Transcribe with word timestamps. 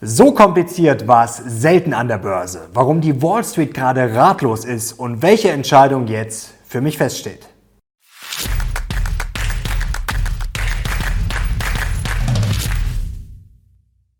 So 0.00 0.30
kompliziert 0.30 1.08
war 1.08 1.24
es 1.24 1.38
selten 1.38 1.92
an 1.92 2.06
der 2.06 2.18
Börse. 2.18 2.68
Warum 2.72 3.00
die 3.00 3.20
Wall 3.20 3.42
Street 3.42 3.74
gerade 3.74 4.14
ratlos 4.14 4.64
ist 4.64 4.92
und 4.92 5.22
welche 5.22 5.50
Entscheidung 5.50 6.06
jetzt 6.06 6.54
für 6.68 6.80
mich 6.80 6.96
feststeht. 6.96 7.48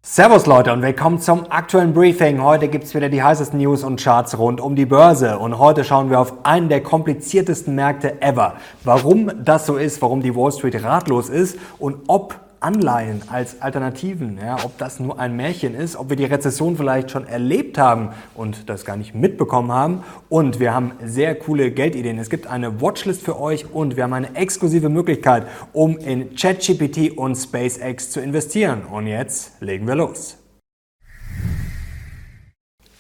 Servus 0.03 0.47
Leute 0.47 0.73
und 0.73 0.83
willkommen 0.83 1.21
zum 1.21 1.49
aktuellen 1.49 1.95
Briefing. 1.95 2.43
Heute 2.43 2.67
gibt 2.67 2.83
es 2.83 2.95
wieder 2.97 3.09
die 3.09 3.23
heißesten 3.23 3.61
News 3.61 3.85
und 3.85 4.03
Charts 4.03 4.37
rund 4.37 4.61
um 4.61 4.75
die 4.75 4.87
Börse. 4.87 5.39
Und 5.39 5.61
heute 5.61 5.85
schauen 5.85 6.11
wir 6.11 6.19
auf 6.19 6.45
einen 6.45 6.69
der 6.69 6.83
kompliziertesten 6.83 7.77
Märkte 7.77 8.21
ever. 8.21 8.55
Warum 8.83 9.31
das 9.45 9.67
so 9.67 9.77
ist, 9.77 10.03
warum 10.03 10.23
die 10.23 10.35
Wall 10.35 10.51
Street 10.51 10.83
ratlos 10.83 11.29
ist 11.29 11.57
und 11.79 11.99
ob 12.09 12.48
Anleihen 12.61 13.23
als 13.31 13.63
Alternativen, 13.63 14.39
ja, 14.43 14.57
ob 14.65 14.77
das 14.79 15.01
nur 15.01 15.19
ein 15.19 15.37
Märchen 15.37 15.75
ist, 15.75 15.97
ob 15.97 16.09
wir 16.09 16.17
die 16.17 16.25
Rezession 16.25 16.77
vielleicht 16.77 17.11
schon 17.11 17.27
erlebt 17.27 17.79
haben 17.79 18.11
und 18.35 18.69
das 18.69 18.85
gar 18.85 18.97
nicht 18.97 19.15
mitbekommen 19.15 19.73
haben. 19.73 20.05
Und 20.29 20.59
wir 20.59 20.75
haben 20.75 20.93
sehr 21.05 21.35
coole 21.35 21.71
Geldideen. 21.71 22.19
Es 22.19 22.31
gibt 22.31 22.47
eine 22.47 22.81
Watchlist 22.81 23.23
für 23.23 23.41
euch 23.41 23.73
und 23.73 23.97
wir 23.97 24.05
haben 24.05 24.13
eine 24.13 24.35
exklusive 24.35 24.89
Möglichkeit, 24.89 25.47
um 25.73 25.99
in 25.99 26.35
ChatGPT 26.35 27.17
und 27.17 27.37
SpaceX 27.37 28.11
zu 28.11 28.21
investieren. 28.21 28.83
Und 28.91 29.07
jetzt 29.07 29.61
legen 29.61 29.87
wir 29.87 29.95
los. 29.95 30.39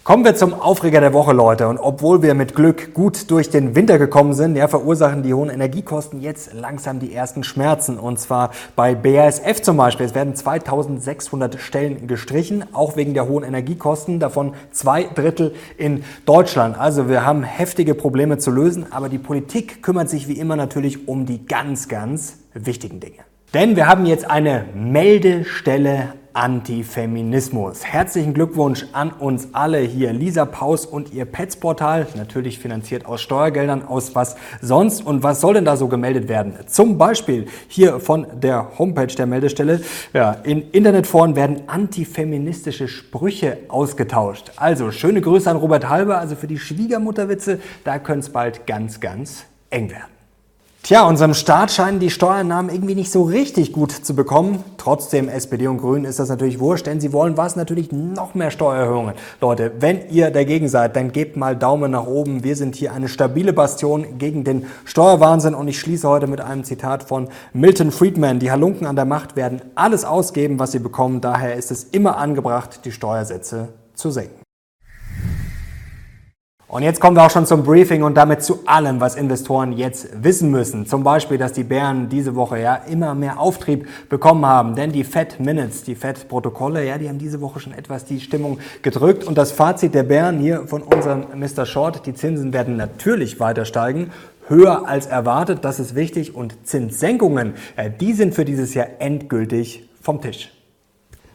Kommen 0.08 0.24
wir 0.24 0.34
zum 0.34 0.54
Aufreger 0.54 1.02
der 1.02 1.12
Woche, 1.12 1.34
Leute. 1.34 1.68
Und 1.68 1.76
obwohl 1.76 2.22
wir 2.22 2.32
mit 2.32 2.54
Glück 2.54 2.94
gut 2.94 3.30
durch 3.30 3.50
den 3.50 3.74
Winter 3.74 3.98
gekommen 3.98 4.32
sind, 4.32 4.56
ja, 4.56 4.66
verursachen 4.66 5.22
die 5.22 5.34
hohen 5.34 5.50
Energiekosten 5.50 6.22
jetzt 6.22 6.54
langsam 6.54 6.98
die 6.98 7.12
ersten 7.12 7.44
Schmerzen. 7.44 7.98
Und 7.98 8.18
zwar 8.18 8.52
bei 8.74 8.94
BASF 8.94 9.60
zum 9.60 9.76
Beispiel. 9.76 10.06
Es 10.06 10.14
werden 10.14 10.34
2600 10.34 11.60
Stellen 11.60 12.06
gestrichen, 12.06 12.64
auch 12.72 12.96
wegen 12.96 13.12
der 13.12 13.28
hohen 13.28 13.44
Energiekosten, 13.44 14.18
davon 14.18 14.54
zwei 14.70 15.02
Drittel 15.02 15.54
in 15.76 16.04
Deutschland. 16.24 16.80
Also 16.80 17.10
wir 17.10 17.26
haben 17.26 17.42
heftige 17.42 17.94
Probleme 17.94 18.38
zu 18.38 18.50
lösen, 18.50 18.90
aber 18.90 19.10
die 19.10 19.18
Politik 19.18 19.82
kümmert 19.82 20.08
sich 20.08 20.26
wie 20.26 20.38
immer 20.38 20.56
natürlich 20.56 21.06
um 21.06 21.26
die 21.26 21.44
ganz, 21.44 21.86
ganz 21.86 22.38
wichtigen 22.54 22.98
Dinge. 23.00 23.18
Denn 23.52 23.76
wir 23.76 23.86
haben 23.86 24.06
jetzt 24.06 24.30
eine 24.30 24.64
Meldestelle 24.74 26.14
Antifeminismus. 26.38 27.84
Herzlichen 27.84 28.32
Glückwunsch 28.32 28.86
an 28.92 29.10
uns 29.10 29.48
alle 29.54 29.80
hier. 29.80 30.12
Lisa 30.12 30.44
Paus 30.44 30.86
und 30.86 31.12
ihr 31.12 31.24
Pets-Portal, 31.24 32.06
natürlich 32.14 32.60
finanziert 32.60 33.06
aus 33.06 33.22
Steuergeldern, 33.22 33.84
aus 33.84 34.14
was 34.14 34.36
sonst. 34.62 35.04
Und 35.04 35.24
was 35.24 35.40
soll 35.40 35.54
denn 35.54 35.64
da 35.64 35.76
so 35.76 35.88
gemeldet 35.88 36.28
werden? 36.28 36.54
Zum 36.68 36.96
Beispiel 36.96 37.48
hier 37.66 37.98
von 37.98 38.24
der 38.40 38.78
Homepage 38.78 39.08
der 39.08 39.26
Meldestelle. 39.26 39.80
Ja, 40.12 40.30
in 40.30 40.70
Internetforen 40.70 41.34
werden 41.34 41.62
antifeministische 41.66 42.86
Sprüche 42.86 43.58
ausgetauscht. 43.66 44.52
Also 44.54 44.92
schöne 44.92 45.20
Grüße 45.20 45.50
an 45.50 45.56
Robert 45.56 45.88
Halber. 45.88 46.18
Also 46.18 46.36
für 46.36 46.46
die 46.46 46.58
Schwiegermutterwitze, 46.58 47.58
da 47.82 47.98
könnte 47.98 48.26
es 48.26 48.32
bald 48.32 48.64
ganz, 48.64 49.00
ganz 49.00 49.44
eng 49.70 49.90
werden. 49.90 50.17
Tja, 50.88 51.06
unserem 51.06 51.34
Staat 51.34 51.70
scheinen 51.70 51.98
die 51.98 52.08
Steuernahmen 52.08 52.72
irgendwie 52.72 52.94
nicht 52.94 53.12
so 53.12 53.24
richtig 53.24 53.74
gut 53.74 53.92
zu 53.92 54.16
bekommen. 54.16 54.64
Trotzdem, 54.78 55.28
SPD 55.28 55.66
und 55.66 55.76
Grünen 55.78 56.06
ist 56.06 56.18
das 56.18 56.30
natürlich 56.30 56.60
wurscht, 56.60 56.86
denn 56.86 56.98
sie 56.98 57.12
wollen 57.12 57.36
was 57.36 57.56
natürlich 57.56 57.92
noch 57.92 58.34
mehr 58.34 58.50
Steuererhöhungen. 58.50 59.14
Leute, 59.42 59.72
wenn 59.80 60.08
ihr 60.08 60.30
dagegen 60.30 60.66
seid, 60.66 60.96
dann 60.96 61.12
gebt 61.12 61.36
mal 61.36 61.56
Daumen 61.56 61.90
nach 61.90 62.06
oben. 62.06 62.42
Wir 62.42 62.56
sind 62.56 62.74
hier 62.74 62.94
eine 62.94 63.08
stabile 63.08 63.52
Bastion 63.52 64.18
gegen 64.18 64.44
den 64.44 64.64
Steuerwahnsinn 64.86 65.54
und 65.54 65.68
ich 65.68 65.78
schließe 65.78 66.08
heute 66.08 66.26
mit 66.26 66.40
einem 66.40 66.64
Zitat 66.64 67.02
von 67.02 67.28
Milton 67.52 67.90
Friedman. 67.90 68.38
Die 68.38 68.50
Halunken 68.50 68.86
an 68.86 68.96
der 68.96 69.04
Macht 69.04 69.36
werden 69.36 69.60
alles 69.74 70.06
ausgeben, 70.06 70.58
was 70.58 70.72
sie 70.72 70.78
bekommen. 70.78 71.20
Daher 71.20 71.56
ist 71.56 71.70
es 71.70 71.84
immer 71.84 72.16
angebracht, 72.16 72.86
die 72.86 72.92
Steuersätze 72.92 73.68
zu 73.92 74.10
senken. 74.10 74.47
Und 76.70 76.82
jetzt 76.82 77.00
kommen 77.00 77.16
wir 77.16 77.24
auch 77.24 77.30
schon 77.30 77.46
zum 77.46 77.62
Briefing 77.62 78.02
und 78.02 78.14
damit 78.14 78.42
zu 78.42 78.60
allem, 78.66 79.00
was 79.00 79.16
Investoren 79.16 79.72
jetzt 79.72 80.22
wissen 80.22 80.50
müssen. 80.50 80.84
Zum 80.84 81.02
Beispiel, 81.02 81.38
dass 81.38 81.54
die 81.54 81.64
Bären 81.64 82.10
diese 82.10 82.34
Woche 82.34 82.60
ja 82.60 82.74
immer 82.74 83.14
mehr 83.14 83.40
Auftrieb 83.40 83.88
bekommen 84.10 84.44
haben, 84.44 84.74
denn 84.74 84.92
die 84.92 85.04
Fed 85.04 85.40
Minutes, 85.40 85.82
die 85.82 85.94
Fed 85.94 86.28
Protokolle, 86.28 86.86
ja, 86.86 86.98
die 86.98 87.08
haben 87.08 87.18
diese 87.18 87.40
Woche 87.40 87.58
schon 87.58 87.72
etwas 87.72 88.04
die 88.04 88.20
Stimmung 88.20 88.58
gedrückt. 88.82 89.24
Und 89.24 89.38
das 89.38 89.50
Fazit 89.50 89.94
der 89.94 90.02
Bären 90.02 90.40
hier 90.40 90.66
von 90.66 90.82
unserem 90.82 91.24
Mr. 91.34 91.64
Short, 91.64 92.04
die 92.04 92.12
Zinsen 92.12 92.52
werden 92.52 92.76
natürlich 92.76 93.40
weiter 93.40 93.64
steigen 93.64 94.10
höher 94.48 94.88
als 94.88 95.06
erwartet, 95.06 95.58
das 95.62 95.78
ist 95.78 95.94
wichtig. 95.94 96.34
Und 96.34 96.66
Zinssenkungen, 96.66 97.54
die 98.00 98.12
sind 98.12 98.34
für 98.34 98.44
dieses 98.44 98.74
Jahr 98.74 98.88
endgültig 98.98 99.88
vom 100.00 100.20
Tisch. 100.20 100.57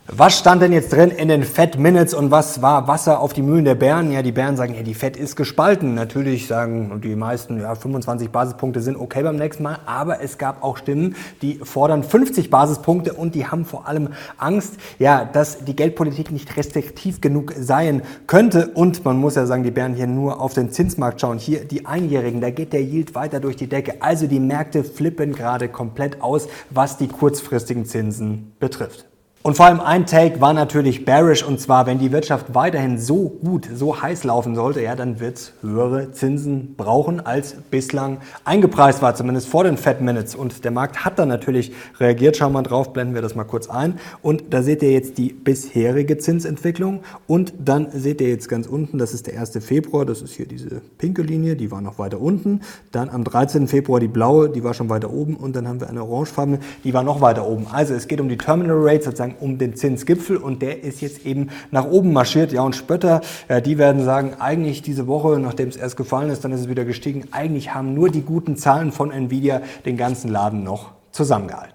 Was 0.08 0.38
stand 0.38 0.62
denn 0.62 0.74
jetzt 0.74 0.92
drin 0.92 1.12
in 1.12 1.30
den 1.30 1.44
Fat 1.44 1.80
Minutes 1.80 2.14
und 2.14 2.30
was 2.30 2.62
war 2.62 2.90
Wasser 2.90 3.22
auf 3.22 3.32
die 3.32 3.42
Mühlen 3.42 3.64
der 3.64 3.76
Bären? 3.76 4.12
Ja, 4.12 4.22
die 4.22 4.34
Bären 4.34 4.58
sagen, 4.58 4.76
ja, 4.76 4.84
die 4.84 4.96
Fett 4.96 5.16
ist 5.16 5.38
gespalten. 5.38 5.96
Natürlich 5.96 6.46
sagen 6.46 7.00
die 7.02 7.16
meisten, 7.16 7.62
ja, 7.62 7.74
25 7.74 8.30
Basispunkte 8.30 8.82
sind 8.82 8.98
okay 8.98 9.24
beim 9.24 9.38
nächsten 9.38 9.64
Mal, 9.64 9.80
aber 9.86 10.22
es 10.22 10.38
gab 10.38 10.62
auch 10.62 10.76
Stimmen, 10.76 11.16
die 11.42 11.56
fordern 11.64 12.04
50 12.04 12.50
Basispunkte 12.50 13.14
und 13.14 13.34
die 13.34 13.48
haben 13.48 13.64
vor 13.64 13.88
allem 13.88 14.10
Angst, 14.38 14.74
ja, 15.00 15.24
dass 15.24 15.64
die 15.64 15.76
Geldpolitik 15.76 16.32
nicht 16.32 16.58
restriktiv 16.58 17.22
genug 17.22 17.54
sein 17.58 18.02
könnte. 18.28 18.72
Und 18.74 19.06
man 19.06 19.16
muss 19.16 19.36
ja 19.36 19.46
sagen, 19.46 19.64
die 19.64 19.72
Bären 19.72 19.94
hier 19.94 20.08
nur 20.08 20.42
auf 20.42 20.54
den 20.54 20.74
Zinsmarkt 20.74 21.22
schauen. 21.22 21.38
Hier 21.38 21.64
die 21.64 21.86
Einjährigen, 21.86 22.42
da 22.42 22.50
geht 22.50 22.74
der 22.74 22.82
Yield 22.82 23.16
weiter 23.16 23.40
durch 23.40 23.56
die 23.56 23.68
Decke. 23.68 24.02
Also 24.02 24.28
die 24.28 24.42
Märkte 24.42 24.84
flippen 24.84 25.32
gerade 25.32 25.70
komplett 25.70 26.22
aus, 26.22 26.50
was 26.72 26.98
die 26.98 27.08
kurzfristigen 27.08 27.86
Zinsen 27.86 28.52
betrifft. 28.60 29.06
Und 29.46 29.58
vor 29.58 29.66
allem 29.66 29.82
ein 29.82 30.06
Take 30.06 30.40
war 30.40 30.54
natürlich 30.54 31.04
bearish 31.04 31.44
und 31.44 31.60
zwar, 31.60 31.86
wenn 31.86 32.00
die 32.00 32.14
Wirtschaft 32.14 32.56
weiterhin 32.56 32.98
so 32.98 33.28
gut, 33.44 33.68
so 33.76 34.02
heiß 34.02 34.24
laufen 34.24 34.56
sollte, 34.56 34.82
ja, 34.82 34.96
dann 34.96 35.20
wird 35.20 35.36
es 35.38 35.54
höhere 35.60 36.14
Zinsen 36.14 36.76
brauchen, 36.78 37.20
als 37.20 37.56
bislang 37.70 38.20
eingepreist 38.46 39.02
war, 39.02 39.16
zumindest 39.16 39.50
vor 39.50 39.66
den 39.66 39.76
Fed 39.76 40.00
Minutes. 40.00 40.34
Und 40.34 40.64
der 40.64 40.72
Markt 40.72 41.04
hat 41.04 41.20
dann 41.20 41.28
natürlich 41.28 41.74
reagiert. 42.00 42.38
Schauen 42.38 42.54
wir 42.54 42.62
mal 42.62 42.64
drauf, 42.64 42.94
blenden 42.94 43.16
wir 43.16 43.22
das 43.22 43.36
mal 43.36 43.44
kurz 43.44 43.70
ein. 43.70 44.00
Und 44.22 44.54
da 44.54 44.64
seht 44.64 44.82
ihr 44.82 44.94
jetzt 44.94 45.18
die 45.18 45.34
bisherige 45.34 46.18
Zinsentwicklung 46.18 47.02
und 47.28 47.54
dann 47.60 47.92
seht 47.92 48.22
ihr 48.22 48.30
jetzt 48.30 48.48
ganz 48.48 48.66
unten, 48.66 48.98
das 48.98 49.14
ist 49.14 49.28
der 49.28 49.38
1. 49.38 49.58
Februar, 49.60 50.06
das 50.06 50.22
ist 50.22 50.36
hier 50.36 50.48
diese 50.48 50.82
pinke 50.98 51.22
Linie, 51.22 51.58
die 51.58 51.70
war 51.70 51.82
noch 51.82 52.00
weiter 52.00 52.22
unten. 52.22 52.62
Dann 52.94 53.10
am 53.10 53.26
13. 53.26 53.68
Februar 53.68 54.00
die 54.00 54.08
blaue, 54.08 54.50
die 54.50 54.64
war 54.64 54.74
schon 54.74 54.88
weiter 54.88 55.12
oben 55.12 55.36
und 55.36 55.54
dann 55.54 55.68
haben 55.68 55.82
wir 55.82 55.90
eine 55.90 56.02
orangefarbene, 56.02 56.60
die 56.86 56.94
war 56.94 57.04
noch 57.04 57.20
weiter 57.20 57.46
oben. 57.46 57.68
Also 57.70 57.94
es 57.94 58.08
geht 58.08 58.22
um 58.22 58.30
die 58.30 58.38
Terminal 58.38 58.78
Rate 58.80 59.04
sozusagen 59.04 59.33
um 59.40 59.58
den 59.58 59.76
Zinsgipfel 59.76 60.38
und 60.38 60.62
der 60.62 60.84
ist 60.84 61.02
jetzt 61.02 61.26
eben 61.26 61.50
nach 61.72 61.86
oben 61.86 62.14
marschiert. 62.14 62.52
Ja, 62.52 62.62
und 62.62 62.76
Spötter, 62.76 63.22
ja, 63.50 63.62
die 63.62 63.78
werden 63.78 64.04
sagen, 64.04 64.36
eigentlich 64.40 64.82
diese 64.82 65.08
Woche, 65.08 65.40
nachdem 65.40 65.70
es 65.70 65.76
erst 65.76 65.98
gefallen 65.98 66.30
ist, 66.30 66.44
dann 66.44 66.52
ist 66.52 66.62
es 66.62 66.70
wieder 66.70 66.86
gestiegen. 66.86 67.26
Eigentlich 67.32 67.74
haben 67.74 67.94
nur 67.94 68.10
die 68.10 68.22
guten 68.22 68.56
Zahlen 68.56 68.92
von 68.92 69.12
Nvidia 69.12 69.62
den 69.86 69.98
ganzen 69.98 70.30
Laden 70.30 70.64
noch 70.64 70.92
zusammengehalten. 71.12 71.73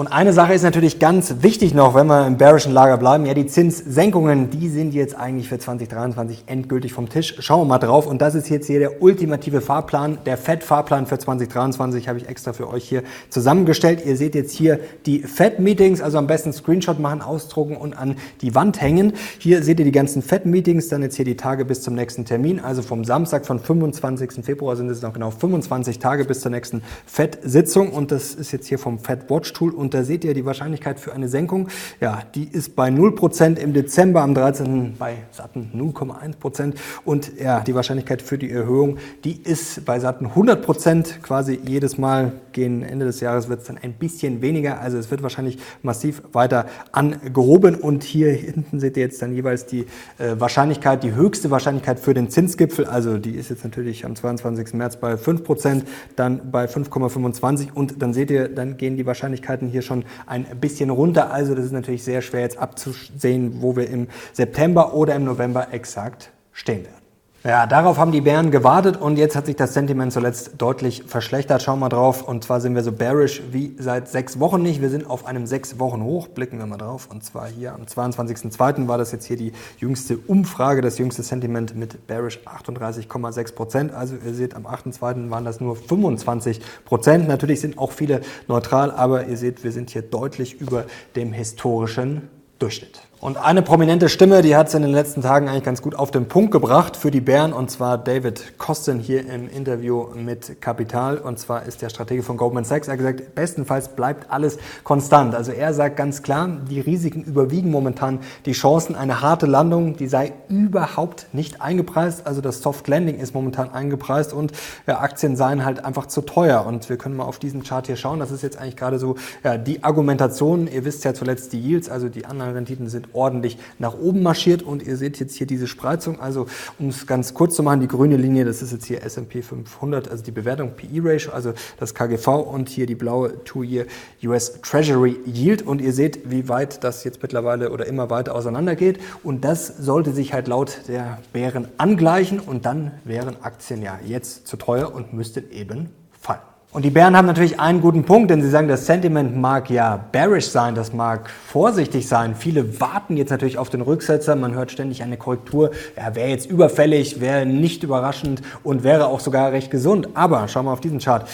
Und 0.00 0.06
eine 0.06 0.32
Sache 0.32 0.54
ist 0.54 0.62
natürlich 0.62 0.98
ganz 0.98 1.42
wichtig 1.42 1.74
noch, 1.74 1.94
wenn 1.94 2.06
wir 2.06 2.26
im 2.26 2.38
bearischen 2.38 2.72
Lager 2.72 2.96
bleiben. 2.96 3.26
Ja, 3.26 3.34
die 3.34 3.44
Zinssenkungen, 3.44 4.48
die 4.48 4.70
sind 4.70 4.94
jetzt 4.94 5.14
eigentlich 5.14 5.50
für 5.50 5.58
2023 5.58 6.44
endgültig 6.46 6.94
vom 6.94 7.10
Tisch. 7.10 7.34
Schauen 7.40 7.60
wir 7.60 7.64
mal 7.66 7.78
drauf. 7.78 8.06
Und 8.06 8.22
das 8.22 8.34
ist 8.34 8.48
jetzt 8.48 8.66
hier 8.66 8.78
der 8.78 9.02
ultimative 9.02 9.60
Fahrplan. 9.60 10.16
Der 10.24 10.38
FED-Fahrplan 10.38 11.04
für 11.04 11.18
2023 11.18 12.08
habe 12.08 12.16
ich 12.16 12.30
extra 12.30 12.54
für 12.54 12.70
euch 12.70 12.88
hier 12.88 13.02
zusammengestellt. 13.28 14.06
Ihr 14.06 14.16
seht 14.16 14.34
jetzt 14.34 14.52
hier 14.52 14.80
die 15.04 15.18
FED-Meetings, 15.18 16.00
also 16.00 16.16
am 16.16 16.26
besten 16.26 16.54
Screenshot 16.54 16.98
machen, 16.98 17.20
ausdrucken 17.20 17.76
und 17.76 17.92
an 17.92 18.16
die 18.40 18.54
Wand 18.54 18.80
hängen. 18.80 19.12
Hier 19.36 19.62
seht 19.62 19.80
ihr 19.80 19.84
die 19.84 19.92
ganzen 19.92 20.22
FED-Meetings, 20.22 20.88
dann 20.88 21.02
jetzt 21.02 21.16
hier 21.16 21.26
die 21.26 21.36
Tage 21.36 21.66
bis 21.66 21.82
zum 21.82 21.94
nächsten 21.94 22.24
Termin. 22.24 22.58
Also 22.58 22.80
vom 22.80 23.04
Samstag, 23.04 23.44
von 23.44 23.58
25. 23.58 24.42
Februar 24.46 24.76
sind 24.76 24.88
es 24.88 25.02
noch 25.02 25.12
genau 25.12 25.30
25 25.30 25.98
Tage 25.98 26.24
bis 26.24 26.40
zur 26.40 26.52
nächsten 26.52 26.80
FED-Sitzung. 27.04 27.92
Und 27.92 28.12
das 28.12 28.34
ist 28.34 28.50
jetzt 28.52 28.66
hier 28.66 28.78
vom 28.78 28.98
FED-Watch-Tool 28.98 29.74
da 29.94 30.04
seht 30.04 30.24
ihr 30.24 30.34
die 30.34 30.44
Wahrscheinlichkeit 30.44 31.00
für 31.00 31.12
eine 31.12 31.28
Senkung. 31.28 31.68
Ja, 32.00 32.22
die 32.34 32.44
ist 32.44 32.76
bei 32.76 32.88
0% 32.88 33.58
im 33.58 33.72
Dezember, 33.72 34.22
am 34.22 34.34
13. 34.34 34.96
bei 34.98 35.16
satten 35.30 35.70
0,1%. 35.74 36.74
Und 37.04 37.32
ja, 37.40 37.60
die 37.60 37.74
Wahrscheinlichkeit 37.74 38.22
für 38.22 38.38
die 38.38 38.50
Erhöhung, 38.50 38.98
die 39.24 39.40
ist 39.40 39.84
bei 39.84 39.98
satten 40.00 40.28
100% 40.28 41.20
quasi 41.22 41.58
jedes 41.64 41.98
Mal 41.98 42.32
gegen 42.52 42.82
Ende 42.82 43.06
des 43.06 43.20
Jahres 43.20 43.48
wird 43.48 43.60
es 43.60 43.66
dann 43.66 43.78
ein 43.78 43.94
bisschen 43.94 44.42
weniger. 44.42 44.80
Also 44.80 44.98
es 44.98 45.10
wird 45.10 45.22
wahrscheinlich 45.22 45.58
massiv 45.82 46.22
weiter 46.32 46.66
angehoben. 46.92 47.74
Und 47.74 48.04
hier 48.04 48.32
hinten 48.32 48.80
seht 48.80 48.96
ihr 48.96 49.04
jetzt 49.04 49.20
dann 49.22 49.34
jeweils 49.34 49.66
die 49.66 49.86
äh, 50.18 50.38
Wahrscheinlichkeit, 50.38 51.02
die 51.02 51.14
höchste 51.14 51.50
Wahrscheinlichkeit 51.50 52.00
für 52.00 52.14
den 52.14 52.30
Zinsgipfel. 52.30 52.86
Also 52.86 53.18
die 53.18 53.32
ist 53.32 53.50
jetzt 53.50 53.64
natürlich 53.64 54.04
am 54.04 54.16
22. 54.16 54.74
März 54.74 54.96
bei 54.96 55.14
5%, 55.14 55.82
dann 56.16 56.50
bei 56.50 56.66
5,25 56.66 57.72
und 57.72 58.02
dann 58.02 58.12
seht 58.12 58.30
ihr, 58.30 58.48
dann 58.48 58.76
gehen 58.76 58.96
die 58.96 59.06
Wahrscheinlichkeiten 59.06 59.68
hier 59.68 59.82
schon 59.82 60.04
ein 60.26 60.46
bisschen 60.60 60.90
runter. 60.90 61.32
Also 61.32 61.54
das 61.54 61.64
ist 61.64 61.72
natürlich 61.72 62.04
sehr 62.04 62.22
schwer 62.22 62.42
jetzt 62.42 62.58
abzusehen, 62.58 63.62
wo 63.62 63.76
wir 63.76 63.88
im 63.88 64.08
September 64.32 64.94
oder 64.94 65.14
im 65.14 65.24
November 65.24 65.68
exakt 65.72 66.30
stehen 66.52 66.84
werden. 66.84 66.99
Ja, 67.42 67.66
darauf 67.66 67.96
haben 67.96 68.12
die 68.12 68.20
Bären 68.20 68.50
gewartet 68.50 68.98
und 68.98 69.16
jetzt 69.16 69.34
hat 69.34 69.46
sich 69.46 69.56
das 69.56 69.72
Sentiment 69.72 70.12
zuletzt 70.12 70.52
deutlich 70.58 71.04
verschlechtert. 71.06 71.62
Schauen 71.62 71.78
wir 71.78 71.88
drauf. 71.88 72.22
Und 72.22 72.44
zwar 72.44 72.60
sind 72.60 72.74
wir 72.74 72.82
so 72.82 72.92
bearish 72.92 73.40
wie 73.50 73.74
seit 73.78 74.10
sechs 74.10 74.38
Wochen 74.38 74.60
nicht. 74.60 74.82
Wir 74.82 74.90
sind 74.90 75.08
auf 75.08 75.24
einem 75.24 75.46
sechs 75.46 75.78
Wochen 75.78 76.02
hoch. 76.02 76.28
Blicken 76.28 76.58
wir 76.58 76.66
mal 76.66 76.76
drauf. 76.76 77.08
Und 77.10 77.24
zwar 77.24 77.48
hier 77.48 77.72
am 77.72 77.84
22.02. 77.84 78.88
war 78.88 78.98
das 78.98 79.10
jetzt 79.12 79.24
hier 79.24 79.38
die 79.38 79.52
jüngste 79.78 80.18
Umfrage, 80.18 80.82
das 80.82 80.98
jüngste 80.98 81.22
Sentiment 81.22 81.74
mit 81.74 82.06
bearish 82.06 82.40
38,6 82.44 83.54
Prozent. 83.54 83.94
Also 83.94 84.16
ihr 84.22 84.34
seht, 84.34 84.54
am 84.54 84.66
8.02. 84.66 85.30
waren 85.30 85.46
das 85.46 85.60
nur 85.60 85.76
25 85.76 86.60
Prozent. 86.84 87.26
Natürlich 87.26 87.62
sind 87.62 87.78
auch 87.78 87.92
viele 87.92 88.20
neutral, 88.48 88.90
aber 88.90 89.28
ihr 89.28 89.38
seht, 89.38 89.64
wir 89.64 89.72
sind 89.72 89.88
hier 89.88 90.02
deutlich 90.02 90.60
über 90.60 90.84
dem 91.16 91.32
historischen 91.32 92.28
Durchschnitt. 92.58 93.00
Und 93.22 93.36
eine 93.36 93.60
prominente 93.60 94.08
Stimme, 94.08 94.40
die 94.40 94.56
hat 94.56 94.68
es 94.68 94.74
in 94.74 94.80
den 94.80 94.92
letzten 94.92 95.20
Tagen 95.20 95.46
eigentlich 95.46 95.64
ganz 95.64 95.82
gut 95.82 95.94
auf 95.94 96.10
den 96.10 96.26
Punkt 96.26 96.52
gebracht 96.52 96.96
für 96.96 97.10
die 97.10 97.20
Bären, 97.20 97.52
und 97.52 97.70
zwar 97.70 97.98
David 97.98 98.56
Kosten 98.56 98.98
hier 98.98 99.28
im 99.28 99.46
Interview 99.46 100.06
mit 100.14 100.62
Kapital. 100.62 101.18
Und 101.18 101.38
zwar 101.38 101.64
ist 101.64 101.82
der 101.82 101.90
Stratege 101.90 102.22
von 102.22 102.38
Goldman 102.38 102.64
Sachs. 102.64 102.88
Er 102.88 102.92
hat 102.92 102.98
gesagt, 102.98 103.34
bestenfalls 103.34 103.88
bleibt 103.88 104.30
alles 104.30 104.56
konstant. 104.84 105.34
Also 105.34 105.52
er 105.52 105.74
sagt 105.74 105.98
ganz 105.98 106.22
klar, 106.22 106.48
die 106.70 106.80
Risiken 106.80 107.22
überwiegen 107.22 107.70
momentan 107.70 108.20
die 108.46 108.52
Chancen. 108.52 108.96
Eine 108.96 109.20
harte 109.20 109.44
Landung, 109.44 109.98
die 109.98 110.08
sei 110.08 110.32
überhaupt 110.48 111.26
nicht 111.34 111.60
eingepreist. 111.60 112.26
Also 112.26 112.40
das 112.40 112.62
Soft 112.62 112.88
Landing 112.88 113.18
ist 113.18 113.34
momentan 113.34 113.70
eingepreist 113.70 114.32
und 114.32 114.52
ja, 114.86 114.98
Aktien 114.98 115.36
seien 115.36 115.66
halt 115.66 115.84
einfach 115.84 116.06
zu 116.06 116.22
teuer. 116.22 116.64
Und 116.64 116.88
wir 116.88 116.96
können 116.96 117.16
mal 117.18 117.24
auf 117.24 117.38
diesen 117.38 117.64
Chart 117.64 117.86
hier 117.86 117.96
schauen. 117.96 118.18
Das 118.18 118.30
ist 118.30 118.42
jetzt 118.42 118.58
eigentlich 118.58 118.78
gerade 118.78 118.98
so 118.98 119.16
ja, 119.44 119.58
die 119.58 119.84
Argumentation. 119.84 120.66
Ihr 120.66 120.86
wisst 120.86 121.04
ja 121.04 121.12
zuletzt 121.12 121.52
die 121.52 121.60
Yields, 121.60 121.90
also 121.90 122.08
die 122.08 122.24
anderen 122.24 122.54
Renditen 122.54 122.88
sind 122.88 123.09
ordentlich 123.12 123.58
nach 123.78 123.98
oben 123.98 124.22
marschiert 124.22 124.62
und 124.62 124.82
ihr 124.82 124.96
seht 124.96 125.18
jetzt 125.20 125.34
hier 125.36 125.46
diese 125.46 125.66
Spreizung. 125.66 126.20
Also 126.20 126.46
um 126.78 126.88
es 126.88 127.06
ganz 127.06 127.34
kurz 127.34 127.56
zu 127.56 127.62
machen, 127.62 127.80
die 127.80 127.88
grüne 127.88 128.16
Linie, 128.16 128.44
das 128.44 128.62
ist 128.62 128.72
jetzt 128.72 128.86
hier 128.86 129.02
S&P 129.02 129.42
500, 129.42 130.08
also 130.08 130.22
die 130.22 130.30
Bewertung 130.30 130.72
PE 130.76 131.00
Ratio, 131.02 131.32
also 131.32 131.52
das 131.78 131.94
KGV 131.94 132.28
und 132.28 132.68
hier 132.68 132.86
die 132.86 132.94
blaue 132.94 133.44
Two-Year 133.44 133.86
US 134.24 134.60
Treasury 134.62 135.18
Yield 135.26 135.62
und 135.62 135.80
ihr 135.80 135.92
seht, 135.92 136.30
wie 136.30 136.48
weit 136.48 136.84
das 136.84 137.04
jetzt 137.04 137.22
mittlerweile 137.22 137.70
oder 137.70 137.86
immer 137.86 138.10
weiter 138.10 138.34
auseinandergeht 138.34 139.00
und 139.22 139.44
das 139.44 139.66
sollte 139.66 140.12
sich 140.12 140.32
halt 140.32 140.48
laut 140.48 140.82
der 140.88 141.18
Bären 141.32 141.68
angleichen 141.78 142.40
und 142.40 142.66
dann 142.66 142.92
wären 143.04 143.42
Aktien 143.42 143.82
ja 143.82 143.98
jetzt 144.04 144.46
zu 144.46 144.56
teuer 144.56 144.94
und 144.94 145.12
müssten 145.12 145.50
eben 145.50 145.90
fallen. 146.10 146.49
Und 146.72 146.84
die 146.84 146.90
Bären 146.90 147.16
haben 147.16 147.26
natürlich 147.26 147.58
einen 147.58 147.80
guten 147.80 148.04
Punkt, 148.04 148.30
denn 148.30 148.42
sie 148.42 148.48
sagen, 148.48 148.68
das 148.68 148.86
Sentiment 148.86 149.36
mag 149.36 149.70
ja 149.70 150.04
bearish 150.12 150.46
sein, 150.46 150.76
das 150.76 150.92
mag 150.92 151.28
vorsichtig 151.28 152.06
sein. 152.06 152.36
Viele 152.36 152.78
warten 152.78 153.16
jetzt 153.16 153.30
natürlich 153.30 153.58
auf 153.58 153.70
den 153.70 153.80
Rücksetzer. 153.80 154.36
Man 154.36 154.54
hört 154.54 154.70
ständig 154.70 155.02
eine 155.02 155.16
Korrektur. 155.16 155.72
Ja, 155.96 156.14
wäre 156.14 156.28
jetzt 156.28 156.48
überfällig, 156.48 157.20
wäre 157.20 157.44
nicht 157.44 157.82
überraschend 157.82 158.42
und 158.62 158.84
wäre 158.84 159.06
auch 159.06 159.18
sogar 159.18 159.50
recht 159.50 159.72
gesund. 159.72 160.10
Aber 160.14 160.46
schauen 160.46 160.66
wir 160.66 160.72
auf 160.72 160.80
diesen 160.80 161.00
Chart. 161.00 161.26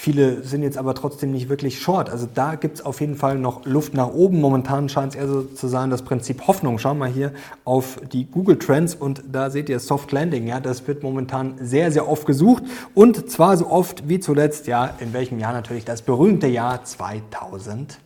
Viele 0.00 0.44
sind 0.44 0.62
jetzt 0.62 0.78
aber 0.78 0.94
trotzdem 0.94 1.32
nicht 1.32 1.48
wirklich 1.48 1.80
short. 1.80 2.08
Also 2.08 2.28
da 2.32 2.54
gibt 2.54 2.76
es 2.76 2.86
auf 2.86 3.00
jeden 3.00 3.16
Fall 3.16 3.36
noch 3.36 3.66
Luft 3.66 3.94
nach 3.94 4.06
oben. 4.06 4.40
Momentan 4.40 4.88
scheint 4.88 5.14
es 5.14 5.20
eher 5.20 5.26
so 5.26 5.42
zu 5.42 5.66
sein, 5.66 5.90
das 5.90 6.02
Prinzip 6.02 6.46
Hoffnung. 6.46 6.78
Schauen 6.78 6.98
wir 6.98 7.08
hier 7.08 7.32
auf 7.64 7.98
die 8.12 8.24
Google 8.24 8.60
Trends 8.60 8.94
und 8.94 9.24
da 9.32 9.50
seht 9.50 9.68
ihr 9.68 9.80
Soft 9.80 10.12
Landing. 10.12 10.46
Ja, 10.46 10.60
das 10.60 10.86
wird 10.86 11.02
momentan 11.02 11.54
sehr, 11.60 11.90
sehr 11.90 12.08
oft 12.08 12.26
gesucht 12.26 12.62
und 12.94 13.28
zwar 13.28 13.56
so 13.56 13.68
oft 13.68 14.08
wie 14.08 14.20
zuletzt, 14.20 14.68
ja, 14.68 14.88
in 15.00 15.12
welchem 15.12 15.40
Jahr 15.40 15.52
natürlich 15.52 15.84
das 15.84 16.02
berühmte 16.02 16.46
Jahr 16.46 16.84
2000. 16.84 17.98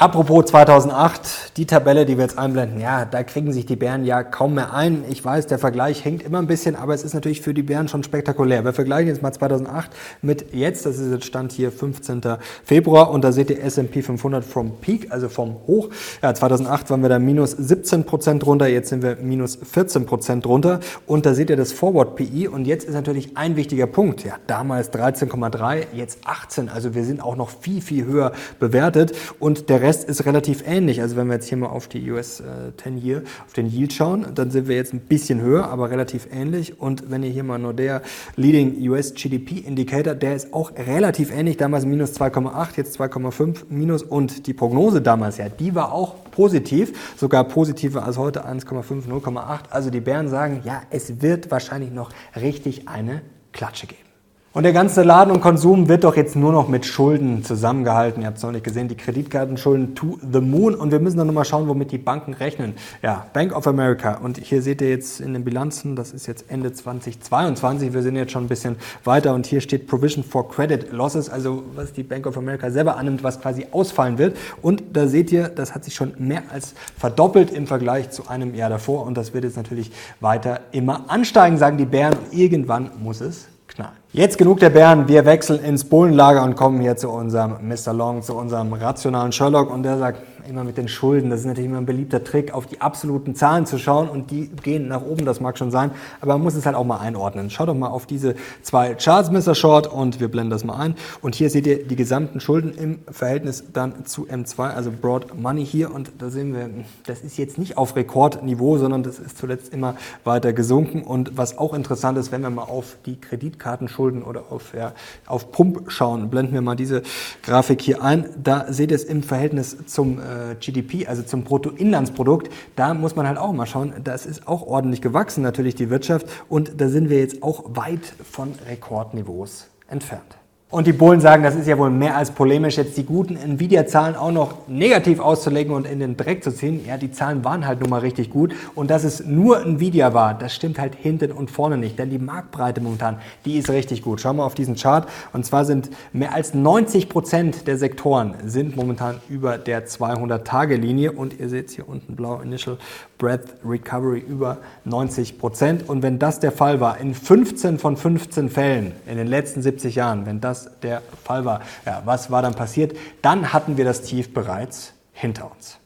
Apropos 0.00 0.44
2008, 0.44 1.56
die 1.56 1.66
Tabelle, 1.66 2.06
die 2.06 2.16
wir 2.16 2.22
jetzt 2.22 2.38
einblenden, 2.38 2.78
ja, 2.78 3.04
da 3.04 3.24
kriegen 3.24 3.52
sich 3.52 3.66
die 3.66 3.74
Bären 3.74 4.04
ja 4.04 4.22
kaum 4.22 4.54
mehr 4.54 4.72
ein. 4.72 5.02
Ich 5.10 5.24
weiß, 5.24 5.48
der 5.48 5.58
Vergleich 5.58 6.04
hängt 6.04 6.22
immer 6.22 6.38
ein 6.38 6.46
bisschen, 6.46 6.76
aber 6.76 6.94
es 6.94 7.02
ist 7.02 7.14
natürlich 7.14 7.40
für 7.40 7.52
die 7.52 7.64
Bären 7.64 7.88
schon 7.88 8.04
spektakulär. 8.04 8.64
Wir 8.64 8.72
vergleichen 8.72 9.08
jetzt 9.08 9.22
mal 9.22 9.32
2008 9.32 9.90
mit 10.22 10.54
jetzt, 10.54 10.86
das 10.86 10.98
ist 10.98 11.10
jetzt 11.10 11.24
Stand 11.24 11.50
hier 11.50 11.72
15. 11.72 12.20
Februar 12.62 13.10
und 13.10 13.24
da 13.24 13.32
seht 13.32 13.50
ihr 13.50 13.60
S&P 13.60 14.02
500 14.02 14.44
vom 14.44 14.76
Peak, 14.76 15.10
also 15.10 15.28
vom 15.28 15.56
Hoch. 15.66 15.88
Ja, 16.22 16.32
2008 16.32 16.90
waren 16.90 17.02
wir 17.02 17.08
da 17.08 17.18
minus 17.18 17.50
17 17.50 18.04
Prozent 18.04 18.44
drunter, 18.44 18.68
jetzt 18.68 18.90
sind 18.90 19.02
wir 19.02 19.16
minus 19.16 19.58
14 19.60 20.06
Prozent 20.06 20.44
drunter 20.44 20.78
und 21.08 21.26
da 21.26 21.34
seht 21.34 21.50
ihr 21.50 21.56
das 21.56 21.72
Forward 21.72 22.14
PI 22.14 22.46
und 22.46 22.68
jetzt 22.68 22.84
ist 22.84 22.94
natürlich 22.94 23.36
ein 23.36 23.56
wichtiger 23.56 23.88
Punkt. 23.88 24.22
Ja, 24.22 24.34
damals 24.46 24.92
13,3, 24.92 25.86
jetzt 25.92 26.20
18, 26.24 26.68
also 26.68 26.94
wir 26.94 27.02
sind 27.02 27.20
auch 27.20 27.34
noch 27.34 27.50
viel, 27.50 27.80
viel 27.80 28.04
höher 28.04 28.30
bewertet 28.60 29.12
und 29.40 29.68
der 29.68 29.87
Rest 29.87 29.87
ist 29.96 30.24
relativ 30.26 30.64
ähnlich. 30.66 31.00
Also 31.00 31.16
wenn 31.16 31.26
wir 31.28 31.34
jetzt 31.34 31.48
hier 31.48 31.58
mal 31.58 31.68
auf 31.68 31.88
die 31.88 32.10
US 32.10 32.40
äh, 32.40 32.76
10 32.76 32.98
Year, 32.98 33.22
auf 33.46 33.52
den 33.52 33.66
Yield 33.66 33.92
schauen, 33.92 34.26
dann 34.34 34.50
sind 34.50 34.68
wir 34.68 34.76
jetzt 34.76 34.92
ein 34.92 35.00
bisschen 35.00 35.40
höher, 35.40 35.68
aber 35.68 35.90
relativ 35.90 36.28
ähnlich. 36.32 36.80
Und 36.80 37.10
wenn 37.10 37.22
ihr 37.22 37.30
hier 37.30 37.44
mal 37.44 37.58
nur 37.58 37.74
der 37.74 38.02
Leading 38.36 38.76
US 38.90 39.14
GDP 39.14 39.58
Indicator, 39.58 40.14
der 40.14 40.36
ist 40.36 40.52
auch 40.52 40.72
relativ 40.76 41.30
ähnlich. 41.30 41.56
Damals 41.56 41.84
minus 41.84 42.12
2,8, 42.18 42.76
jetzt 42.76 43.00
2,5 43.00 43.64
minus. 43.68 44.02
Und 44.02 44.46
die 44.46 44.54
Prognose 44.54 45.00
damals, 45.00 45.38
ja, 45.38 45.48
die 45.48 45.74
war 45.74 45.92
auch 45.92 46.16
positiv, 46.30 47.14
sogar 47.16 47.44
positiver 47.44 48.04
als 48.04 48.18
heute 48.18 48.46
1,5, 48.46 49.08
0,8. 49.08 49.70
Also 49.70 49.90
die 49.90 50.00
Bären 50.00 50.28
sagen, 50.28 50.62
ja, 50.64 50.82
es 50.90 51.20
wird 51.22 51.50
wahrscheinlich 51.50 51.92
noch 51.92 52.10
richtig 52.36 52.88
eine 52.88 53.22
Klatsche 53.52 53.86
geben. 53.86 54.07
Und 54.54 54.62
der 54.62 54.72
ganze 54.72 55.02
Laden 55.02 55.30
und 55.30 55.42
Konsum 55.42 55.88
wird 55.88 56.04
doch 56.04 56.16
jetzt 56.16 56.34
nur 56.34 56.52
noch 56.52 56.68
mit 56.68 56.86
Schulden 56.86 57.44
zusammengehalten. 57.44 58.22
Ihr 58.22 58.28
habt 58.28 58.38
es 58.38 58.42
noch 58.42 58.50
nicht 58.50 58.64
gesehen, 58.64 58.88
die 58.88 58.96
Kreditkartenschulden 58.96 59.94
to 59.94 60.18
the 60.32 60.40
moon. 60.40 60.74
Und 60.74 60.90
wir 60.90 61.00
müssen 61.00 61.18
dann 61.18 61.26
nochmal 61.26 61.44
schauen, 61.44 61.68
womit 61.68 61.92
die 61.92 61.98
Banken 61.98 62.32
rechnen. 62.32 62.72
Ja, 63.02 63.26
Bank 63.34 63.54
of 63.54 63.66
America. 63.66 64.14
Und 64.14 64.38
hier 64.38 64.62
seht 64.62 64.80
ihr 64.80 64.88
jetzt 64.88 65.20
in 65.20 65.34
den 65.34 65.44
Bilanzen, 65.44 65.96
das 65.96 66.12
ist 66.12 66.26
jetzt 66.26 66.46
Ende 66.48 66.72
2022. 66.72 67.92
Wir 67.92 68.02
sind 68.02 68.16
jetzt 68.16 68.32
schon 68.32 68.44
ein 68.44 68.48
bisschen 68.48 68.76
weiter. 69.04 69.34
Und 69.34 69.44
hier 69.44 69.60
steht 69.60 69.86
Provision 69.86 70.24
for 70.24 70.48
Credit 70.48 70.92
Losses, 70.92 71.28
also 71.28 71.64
was 71.74 71.92
die 71.92 72.02
Bank 72.02 72.26
of 72.26 72.38
America 72.38 72.70
selber 72.70 72.96
annimmt, 72.96 73.22
was 73.22 73.42
quasi 73.42 73.66
ausfallen 73.70 74.16
wird. 74.16 74.34
Und 74.62 74.82
da 74.94 75.08
seht 75.08 75.30
ihr, 75.30 75.48
das 75.50 75.74
hat 75.74 75.84
sich 75.84 75.94
schon 75.94 76.14
mehr 76.16 76.44
als 76.50 76.72
verdoppelt 76.96 77.50
im 77.50 77.66
Vergleich 77.66 78.10
zu 78.10 78.28
einem 78.28 78.54
Jahr 78.54 78.70
davor. 78.70 79.04
Und 79.04 79.18
das 79.18 79.34
wird 79.34 79.44
jetzt 79.44 79.58
natürlich 79.58 79.92
weiter 80.20 80.60
immer 80.72 81.04
ansteigen, 81.08 81.58
sagen 81.58 81.76
die 81.76 81.84
Bären. 81.84 82.14
Und 82.14 82.32
irgendwann 82.32 82.90
muss 82.98 83.20
es 83.20 83.46
knallen. 83.78 83.96
Jetzt 84.12 84.38
genug 84.38 84.60
der 84.60 84.70
Bären, 84.70 85.08
wir 85.08 85.24
wechseln 85.24 85.62
ins 85.62 85.84
Bullenlager 85.84 86.42
und 86.42 86.56
kommen 86.56 86.80
hier 86.80 86.96
zu 86.96 87.10
unserem 87.10 87.56
Mr. 87.68 87.92
Long, 87.92 88.22
zu 88.22 88.34
unserem 88.34 88.72
rationalen 88.72 89.32
Sherlock 89.32 89.70
und 89.70 89.82
der 89.82 89.98
sagt, 89.98 90.22
immer 90.48 90.64
mit 90.64 90.76
den 90.76 90.88
Schulden, 90.88 91.30
das 91.30 91.40
ist 91.40 91.46
natürlich 91.46 91.68
immer 91.68 91.78
ein 91.78 91.86
beliebter 91.86 92.24
Trick, 92.24 92.52
auf 92.52 92.66
die 92.66 92.80
absoluten 92.80 93.34
Zahlen 93.34 93.66
zu 93.66 93.78
schauen 93.78 94.08
und 94.08 94.30
die 94.30 94.48
gehen 94.48 94.88
nach 94.88 95.02
oben, 95.02 95.24
das 95.24 95.40
mag 95.40 95.58
schon 95.58 95.70
sein, 95.70 95.90
aber 96.20 96.34
man 96.34 96.42
muss 96.42 96.54
es 96.54 96.66
halt 96.66 96.74
auch 96.74 96.84
mal 96.84 96.98
einordnen. 96.98 97.50
Schaut 97.50 97.68
doch 97.68 97.74
mal 97.74 97.88
auf 97.88 98.06
diese 98.06 98.34
zwei 98.62 98.94
Charts, 98.94 99.30
Mr. 99.30 99.54
Short, 99.54 99.86
und 99.86 100.20
wir 100.20 100.28
blenden 100.28 100.50
das 100.50 100.64
mal 100.64 100.76
ein. 100.76 100.94
Und 101.20 101.34
hier 101.34 101.50
seht 101.50 101.66
ihr 101.66 101.86
die 101.86 101.96
gesamten 101.96 102.40
Schulden 102.40 102.72
im 102.72 102.98
Verhältnis 103.10 103.64
dann 103.72 104.06
zu 104.06 104.26
M2, 104.26 104.70
also 104.70 104.90
Broad 104.90 105.38
Money 105.38 105.64
hier 105.64 105.94
und 105.94 106.12
da 106.18 106.30
sehen 106.30 106.54
wir, 106.54 106.70
das 107.06 107.20
ist 107.20 107.36
jetzt 107.36 107.58
nicht 107.58 107.76
auf 107.76 107.94
Rekordniveau, 107.94 108.78
sondern 108.78 109.02
das 109.02 109.18
ist 109.18 109.38
zuletzt 109.38 109.72
immer 109.72 109.96
weiter 110.24 110.52
gesunken 110.52 111.02
und 111.02 111.36
was 111.36 111.58
auch 111.58 111.74
interessant 111.74 112.18
ist, 112.18 112.32
wenn 112.32 112.42
wir 112.42 112.50
mal 112.50 112.62
auf 112.62 112.96
die 113.04 113.20
Kreditkartenschulden 113.20 114.22
oder 114.22 114.44
auf, 114.50 114.72
ja, 114.74 114.92
auf 115.26 115.52
Pump 115.52 115.90
schauen, 115.90 116.30
blenden 116.30 116.54
wir 116.54 116.62
mal 116.62 116.76
diese 116.76 117.02
Grafik 117.42 117.82
hier 117.82 118.02
ein, 118.02 118.26
da 118.42 118.72
seht 118.72 118.90
ihr 118.90 118.96
es 118.96 119.04
im 119.04 119.22
Verhältnis 119.22 119.76
zum 119.86 120.18
äh, 120.18 120.37
äh, 120.38 120.54
GDP, 120.54 121.06
also 121.06 121.22
zum 121.22 121.44
Bruttoinlandsprodukt, 121.44 122.52
da 122.76 122.94
muss 122.94 123.16
man 123.16 123.26
halt 123.26 123.38
auch 123.38 123.52
mal 123.52 123.66
schauen, 123.66 123.92
das 124.04 124.26
ist 124.26 124.46
auch 124.46 124.62
ordentlich 124.62 125.02
gewachsen 125.02 125.42
natürlich 125.42 125.74
die 125.74 125.90
Wirtschaft 125.90 126.26
und 126.48 126.80
da 126.80 126.88
sind 126.88 127.10
wir 127.10 127.18
jetzt 127.18 127.42
auch 127.42 127.64
weit 127.68 128.14
von 128.30 128.54
Rekordniveaus 128.68 129.68
entfernt. 129.88 130.37
Und 130.70 130.86
die 130.86 130.92
Bullen 130.92 131.22
sagen, 131.22 131.42
das 131.42 131.56
ist 131.56 131.66
ja 131.66 131.78
wohl 131.78 131.88
mehr 131.88 132.14
als 132.14 132.30
polemisch, 132.30 132.76
jetzt 132.76 132.98
die 132.98 133.06
guten 133.06 133.38
Nvidia-Zahlen 133.38 134.16
auch 134.16 134.30
noch 134.30 134.68
negativ 134.68 135.18
auszulegen 135.18 135.72
und 135.72 135.86
in 135.86 135.98
den 135.98 136.18
Dreck 136.18 136.44
zu 136.44 136.50
ziehen. 136.54 136.84
Ja, 136.86 136.98
die 136.98 137.10
Zahlen 137.10 137.42
waren 137.42 137.66
halt 137.66 137.80
nun 137.80 137.88
mal 137.88 138.00
richtig 138.00 138.28
gut. 138.28 138.52
Und 138.74 138.90
dass 138.90 139.02
es 139.02 139.24
nur 139.24 139.64
Nvidia 139.64 140.12
war, 140.12 140.34
das 140.34 140.54
stimmt 140.54 140.78
halt 140.78 140.94
hinten 140.94 141.32
und 141.32 141.50
vorne 141.50 141.78
nicht. 141.78 141.98
Denn 141.98 142.10
die 142.10 142.18
Marktbreite 142.18 142.82
momentan, 142.82 143.16
die 143.46 143.56
ist 143.56 143.70
richtig 143.70 144.02
gut. 144.02 144.20
Schauen 144.20 144.36
wir 144.36 144.44
auf 144.44 144.54
diesen 144.54 144.74
Chart. 144.74 145.08
Und 145.32 145.46
zwar 145.46 145.64
sind 145.64 145.88
mehr 146.12 146.34
als 146.34 146.52
90 146.52 147.08
Prozent 147.08 147.66
der 147.66 147.78
Sektoren 147.78 148.34
sind 148.44 148.76
momentan 148.76 149.22
über 149.30 149.56
der 149.56 149.86
200-Tage-Linie. 149.86 151.12
Und 151.12 151.40
ihr 151.40 151.48
seht 151.48 151.70
hier 151.70 151.88
unten 151.88 152.14
blau 152.14 152.42
Initial 152.42 152.76
Breath 153.16 153.54
Recovery 153.66 154.18
über 154.20 154.58
90 154.84 155.38
Prozent. 155.38 155.88
Und 155.88 156.02
wenn 156.02 156.18
das 156.18 156.40
der 156.40 156.52
Fall 156.52 156.78
war, 156.78 156.98
in 156.98 157.14
15 157.14 157.78
von 157.78 157.96
15 157.96 158.50
Fällen 158.50 158.92
in 159.06 159.16
den 159.16 159.28
letzten 159.28 159.62
70 159.62 159.94
Jahren, 159.94 160.26
wenn 160.26 160.42
das 160.42 160.57
der 160.82 161.02
Fall 161.24 161.44
war, 161.44 161.60
ja, 161.86 162.02
was 162.04 162.30
war 162.30 162.42
dann 162.42 162.54
passiert? 162.54 162.96
Dann 163.22 163.52
hatten 163.52 163.76
wir 163.76 163.84
das 163.84 164.02
Tief 164.02 164.32
bereits 164.32 164.92
hinter 165.12 165.50
uns. 165.50 165.78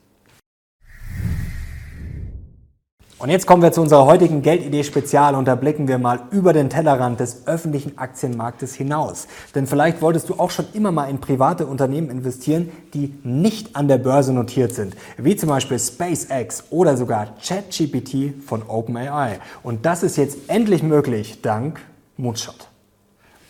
Und 3.23 3.29
jetzt 3.29 3.47
kommen 3.47 3.63
wir 3.63 3.71
zu 3.71 3.81
unserer 3.81 4.05
heutigen 4.05 4.43
Geldidee 4.43 4.83
Spezial 4.83 5.37
und 5.37 5.47
da 5.47 5.55
blicken 5.55 5.87
wir 5.87 5.99
mal 5.99 6.23
über 6.33 6.53
den 6.53 6.69
Tellerrand 6.69 7.21
des 7.21 7.47
öffentlichen 7.47 7.97
Aktienmarktes 7.97 8.75
hinaus. 8.75 9.29
Denn 9.55 9.69
vielleicht 9.69 10.03
wolltest 10.03 10.29
du 10.29 10.41
auch 10.41 10.51
schon 10.51 10.65
immer 10.73 10.91
mal 10.91 11.09
in 11.09 11.21
private 11.21 11.67
Unternehmen 11.67 12.11
investieren, 12.11 12.73
die 12.95 13.15
nicht 13.23 13.77
an 13.77 13.87
der 13.87 13.99
Börse 13.99 14.33
notiert 14.33 14.75
sind, 14.75 14.97
wie 15.19 15.37
zum 15.37 15.51
Beispiel 15.51 15.79
SpaceX 15.79 16.65
oder 16.71 16.97
sogar 16.97 17.29
ChatGPT 17.41 18.43
von 18.45 18.65
OpenAI. 18.67 19.39
Und 19.63 19.87
das 19.87 20.03
ist 20.03 20.17
jetzt 20.17 20.39
endlich 20.49 20.83
möglich 20.83 21.43
dank 21.43 21.81
Moonshot. 22.17 22.72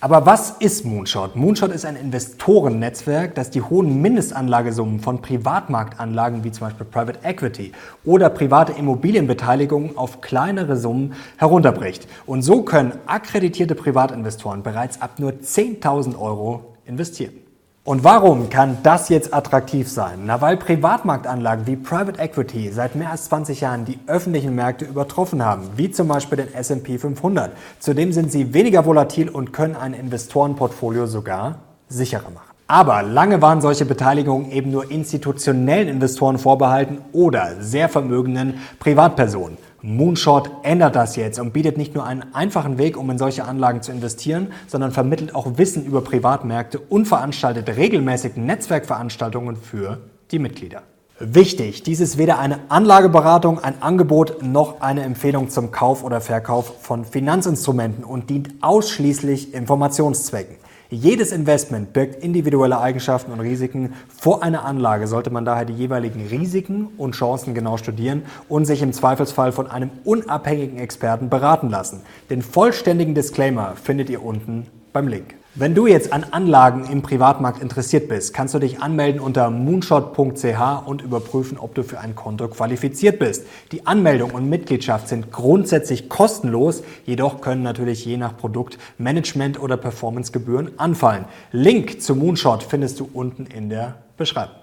Aber 0.03 0.27
was 0.27 0.51
ist 0.59 0.85
Moonshot? 0.85 1.37
Moonshot 1.37 1.71
ist 1.71 1.85
ein 1.85 1.95
Investorennetzwerk, 1.95 3.37
das 3.37 3.51
die 3.51 3.63
hohen 3.63 4.03
Mindestanlagesummen 4.03 4.99
von 4.99 5.23
Privatmarktanlagen 5.23 6.43
wie 6.43 6.51
zum 6.51 6.67
Beispiel 6.67 6.87
Private 6.87 7.21
Equity 7.23 7.71
oder 8.05 8.29
private 8.29 8.73
Immobilienbeteiligungen 8.73 9.97
auf 9.97 10.21
kleinere 10.21 10.77
Summen 10.77 11.15
herunterbricht. 11.37 12.09
Und 12.27 12.43
so 12.43 12.63
können 12.63 12.95
akkreditierte 13.07 13.77
Privatinvestoren 13.77 14.65
bereits 14.65 15.01
ab 15.01 15.21
nur 15.21 15.35
10.000 15.35 16.19
Euro 16.19 16.75
investieren. 16.85 17.42
Und 17.85 18.05
warum 18.05 18.49
kann 18.49 18.79
das 18.85 19.09
jetzt 19.09 19.35
attraktiv 19.35 19.91
sein? 19.91 20.21
Na, 20.25 20.41
weil 20.41 20.57
Privatmarktanlagen 20.57 21.67
wie 21.67 21.75
Private 21.75 22.21
Equity 22.21 22.71
seit 22.71 22.95
mehr 22.95 23.11
als 23.11 23.25
20 23.25 23.61
Jahren 23.61 23.85
die 23.85 23.99
öffentlichen 24.07 24.55
Märkte 24.55 24.85
übertroffen 24.85 25.45
haben, 25.45 25.69
wie 25.75 25.91
zum 25.91 26.07
Beispiel 26.07 26.37
den 26.37 26.55
S&P 26.55 26.99
500. 26.99 27.51
Zudem 27.81 28.13
sind 28.13 28.31
sie 28.31 28.55
weniger 28.55 28.87
volatil 28.87 29.29
und 29.29 29.53
können 29.53 29.75
ein 29.75 29.95
Investorenportfolio 29.95 31.07
sogar 31.07 31.57
sicherer 31.89 32.31
machen. 32.31 32.53
Aber 32.69 33.03
lange 33.03 33.43
waren 33.43 33.61
solche 33.61 33.85
Beteiligungen 33.85 34.53
eben 34.53 34.71
nur 34.71 34.89
institutionellen 34.89 35.89
Investoren 35.89 36.39
vorbehalten 36.39 36.99
oder 37.13 37.57
sehr 37.59 37.89
vermögenden 37.89 38.61
Privatpersonen. 38.79 39.59
Moonshot 39.83 40.51
ändert 40.63 40.95
das 40.95 41.17
jetzt 41.17 41.41
und 41.41 41.53
bietet 41.53 41.77
nicht 41.77 41.95
nur 41.95 42.07
einen 42.07 42.35
einfachen 42.35 42.79
Weg, 42.79 42.97
um 42.97 43.11
in 43.11 43.19
solche 43.19 43.45
Anlagen 43.45 43.83
zu 43.83 43.91
investieren, 43.91 44.53
sondern 44.69 44.93
vermittelt 44.93 45.35
auch 45.35 45.59
Wissen 45.59 45.85
über 45.85 46.03
Privatmärkte 46.03 46.79
und 46.79 47.07
veranstaltet 47.07 47.77
regelmäßig 47.77 48.37
Netzwerkveranstaltungen 48.37 49.57
für 49.57 49.99
die 50.31 50.39
Mitglieder. 50.39 50.83
Wichtig, 51.19 51.83
dies 51.83 52.01
ist 52.01 52.17
weder 52.17 52.39
eine 52.39 52.59
Anlageberatung, 52.69 53.59
ein 53.59 53.81
Angebot 53.83 54.43
noch 54.43 54.81
eine 54.81 55.03
Empfehlung 55.03 55.51
zum 55.51 55.71
Kauf 55.71 56.03
oder 56.05 56.21
Verkauf 56.21 56.83
von 56.83 57.05
Finanzinstrumenten 57.05 58.03
und 58.03 58.31
dient 58.31 58.51
ausschließlich 58.61 59.53
Informationszwecken. 59.55 60.62
Jedes 60.93 61.33
Investment 61.33 61.95
birgt 61.95 62.23
individuelle 62.23 62.79
Eigenschaften 62.79 63.33
und 63.33 63.41
Risiken. 63.41 63.95
Vor 64.15 64.43
einer 64.43 64.67
Anlage 64.67 65.07
sollte 65.07 65.31
man 65.31 65.47
daher 65.47 65.65
die 65.65 65.73
jeweiligen 65.73 66.27
Risiken 66.27 66.89
und 66.99 67.15
Chancen 67.15 67.55
genau 67.55 67.79
studieren 67.79 68.25
und 68.51 68.67
sich 68.67 68.83
im 68.83 68.93
Zweifelsfall 68.93 69.53
von 69.53 69.71
einem 69.71 69.91
unabhängigen 70.05 70.79
Experten 70.79 71.31
beraten 71.31 71.71
lassen. 71.71 72.03
Den 72.29 72.43
vollständigen 72.43 73.15
Disclaimer 73.15 73.73
findet 73.83 74.11
ihr 74.11 74.23
unten 74.23 74.67
beim 74.93 75.09
Link. 75.09 75.35
Wenn 75.55 75.75
du 75.75 75.87
jetzt 75.87 76.15
an 76.15 76.25
Anlagen 76.31 76.87
im 76.91 77.03
Privatmarkt 77.03 77.61
interessiert 77.61 78.09
bist, 78.09 78.33
kannst 78.33 78.55
du 78.55 78.59
dich 78.59 78.81
anmelden 78.81 79.21
unter 79.21 79.51
moonshot.ch 79.51 80.87
und 80.87 81.03
überprüfen, 81.03 81.59
ob 81.59 81.75
du 81.75 81.85
für 81.85 82.01
ein 82.01 82.15
Konto 82.15 82.49
qualifiziert 82.49 83.19
bist. 83.19 83.47
Die 83.71 83.87
Anmeldung 83.87 84.31
und 84.31 84.49
Mitgliedschaft 84.49 85.09
sind 85.09 85.31
grundsätzlich 85.31 86.09
kostenlos, 86.09 86.83
jedoch 87.05 87.43
können 87.43 87.63
natürlich 87.63 88.03
je 88.07 88.17
nach 88.17 88.35
Produkt 88.35 88.79
Management- 88.97 89.61
oder 89.61 89.77
Performancegebühren 89.77 90.79
anfallen. 90.79 91.27
Link 91.51 92.01
zu 92.01 92.17
Moonshot 92.17 92.63
findest 92.63 92.99
du 93.01 93.11
unten 93.13 93.45
in 93.45 93.69
der 93.69 93.97
Beschreibung. 94.17 94.62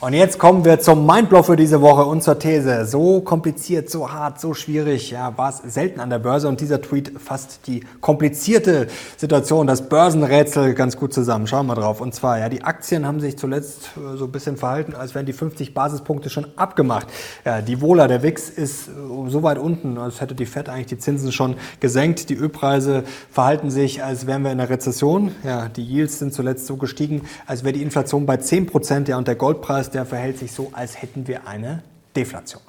Und 0.00 0.12
jetzt 0.12 0.38
kommen 0.38 0.64
wir 0.64 0.78
zum 0.78 1.04
Mindblow 1.06 1.42
für 1.42 1.56
diese 1.56 1.80
Woche 1.80 2.04
und 2.04 2.22
zur 2.22 2.38
These. 2.38 2.86
So 2.86 3.20
kompliziert, 3.20 3.90
so 3.90 4.12
hart, 4.12 4.40
so 4.40 4.54
schwierig, 4.54 5.10
ja, 5.10 5.36
war 5.36 5.48
es 5.48 5.74
selten 5.74 5.98
an 5.98 6.08
der 6.08 6.20
Börse 6.20 6.46
und 6.46 6.60
dieser 6.60 6.80
Tweet 6.80 7.18
fasst 7.18 7.66
die 7.66 7.80
komplizierte 8.00 8.86
Situation, 9.16 9.66
das 9.66 9.88
Börsenrätsel 9.88 10.74
ganz 10.74 10.96
gut 10.96 11.12
zusammen. 11.12 11.48
Schauen 11.48 11.66
wir 11.66 11.74
drauf. 11.74 12.00
Und 12.00 12.14
zwar, 12.14 12.38
ja, 12.38 12.48
die 12.48 12.62
Aktien 12.62 13.08
haben 13.08 13.18
sich 13.18 13.36
zuletzt 13.36 13.90
äh, 13.96 14.16
so 14.16 14.26
ein 14.26 14.30
bisschen 14.30 14.56
verhalten, 14.56 14.94
als 14.94 15.16
wären 15.16 15.26
die 15.26 15.32
50 15.32 15.74
Basispunkte 15.74 16.30
schon 16.30 16.46
abgemacht. 16.54 17.08
Ja, 17.44 17.60
die 17.60 17.80
Wohler, 17.80 18.06
der 18.06 18.22
WIX 18.22 18.50
ist 18.50 18.86
äh, 18.86 18.92
so 19.26 19.42
weit 19.42 19.58
unten, 19.58 19.98
als 19.98 20.20
hätte 20.20 20.36
die 20.36 20.46
Fed 20.46 20.68
eigentlich 20.68 20.86
die 20.86 20.98
Zinsen 20.98 21.32
schon 21.32 21.56
gesenkt. 21.80 22.30
Die 22.30 22.36
Ölpreise 22.36 23.02
verhalten 23.32 23.72
sich, 23.72 24.04
als 24.04 24.28
wären 24.28 24.42
wir 24.42 24.52
in 24.52 24.60
einer 24.60 24.70
Rezession. 24.70 25.32
Ja, 25.42 25.68
die 25.68 25.82
Yields 25.82 26.20
sind 26.20 26.32
zuletzt 26.32 26.68
so 26.68 26.76
gestiegen, 26.76 27.22
als 27.48 27.64
wäre 27.64 27.72
die 27.72 27.82
Inflation 27.82 28.26
bei 28.26 28.36
10 28.36 28.66
Prozent, 28.66 29.08
ja, 29.08 29.18
und 29.18 29.26
der 29.26 29.34
Goldpreis 29.34 29.87
der 29.90 30.06
verhält 30.06 30.38
sich 30.38 30.52
so, 30.52 30.70
als 30.72 31.00
hätten 31.00 31.26
wir 31.26 31.46
eine 31.46 31.82
Deflation. 32.14 32.62